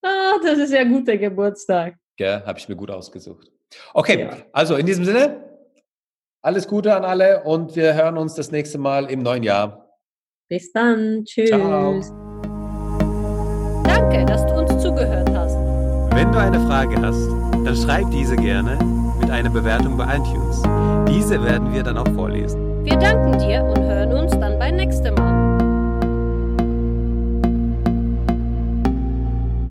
Ah, 0.02 0.34
das 0.42 0.58
ist 0.58 0.72
ja 0.72 0.80
ein 0.80 0.92
guter 0.92 1.16
Geburtstag. 1.16 1.96
Ja, 2.18 2.44
habe 2.44 2.58
ich 2.58 2.68
mir 2.68 2.76
gut 2.76 2.90
ausgesucht. 2.90 3.50
Okay, 3.94 4.20
ja. 4.20 4.36
also 4.52 4.76
in 4.76 4.86
diesem 4.86 5.04
Sinne, 5.04 5.53
alles 6.44 6.68
Gute 6.68 6.94
an 6.94 7.04
alle 7.04 7.42
und 7.42 7.74
wir 7.74 7.94
hören 7.94 8.18
uns 8.18 8.34
das 8.34 8.50
nächste 8.50 8.76
Mal 8.76 9.10
im 9.10 9.22
neuen 9.22 9.42
Jahr. 9.42 9.88
Bis 10.48 10.70
dann. 10.72 11.24
Tschüss. 11.24 11.48
Ciao. 11.48 12.00
Danke, 13.84 14.26
dass 14.26 14.44
du 14.46 14.54
uns 14.60 14.82
zugehört 14.82 15.30
hast. 15.34 15.56
Wenn 16.14 16.30
du 16.30 16.38
eine 16.38 16.60
Frage 16.68 17.00
hast, 17.00 17.28
dann 17.64 17.74
schreib 17.74 18.10
diese 18.10 18.36
gerne 18.36 18.78
mit 19.18 19.30
einer 19.30 19.48
Bewertung 19.48 19.96
bei 19.96 20.04
iTunes. 20.16 20.62
Diese 21.08 21.42
werden 21.42 21.72
wir 21.72 21.82
dann 21.82 21.96
auch 21.96 22.08
vorlesen. 22.14 22.84
Wir 22.84 22.98
danken 22.98 23.38
dir 23.38 23.64
und 23.64 23.82
hören 23.82 24.12
uns 24.12 24.32
dann 24.32 24.58
beim 24.58 24.76
nächsten 24.76 25.14
Mal. 25.14 25.43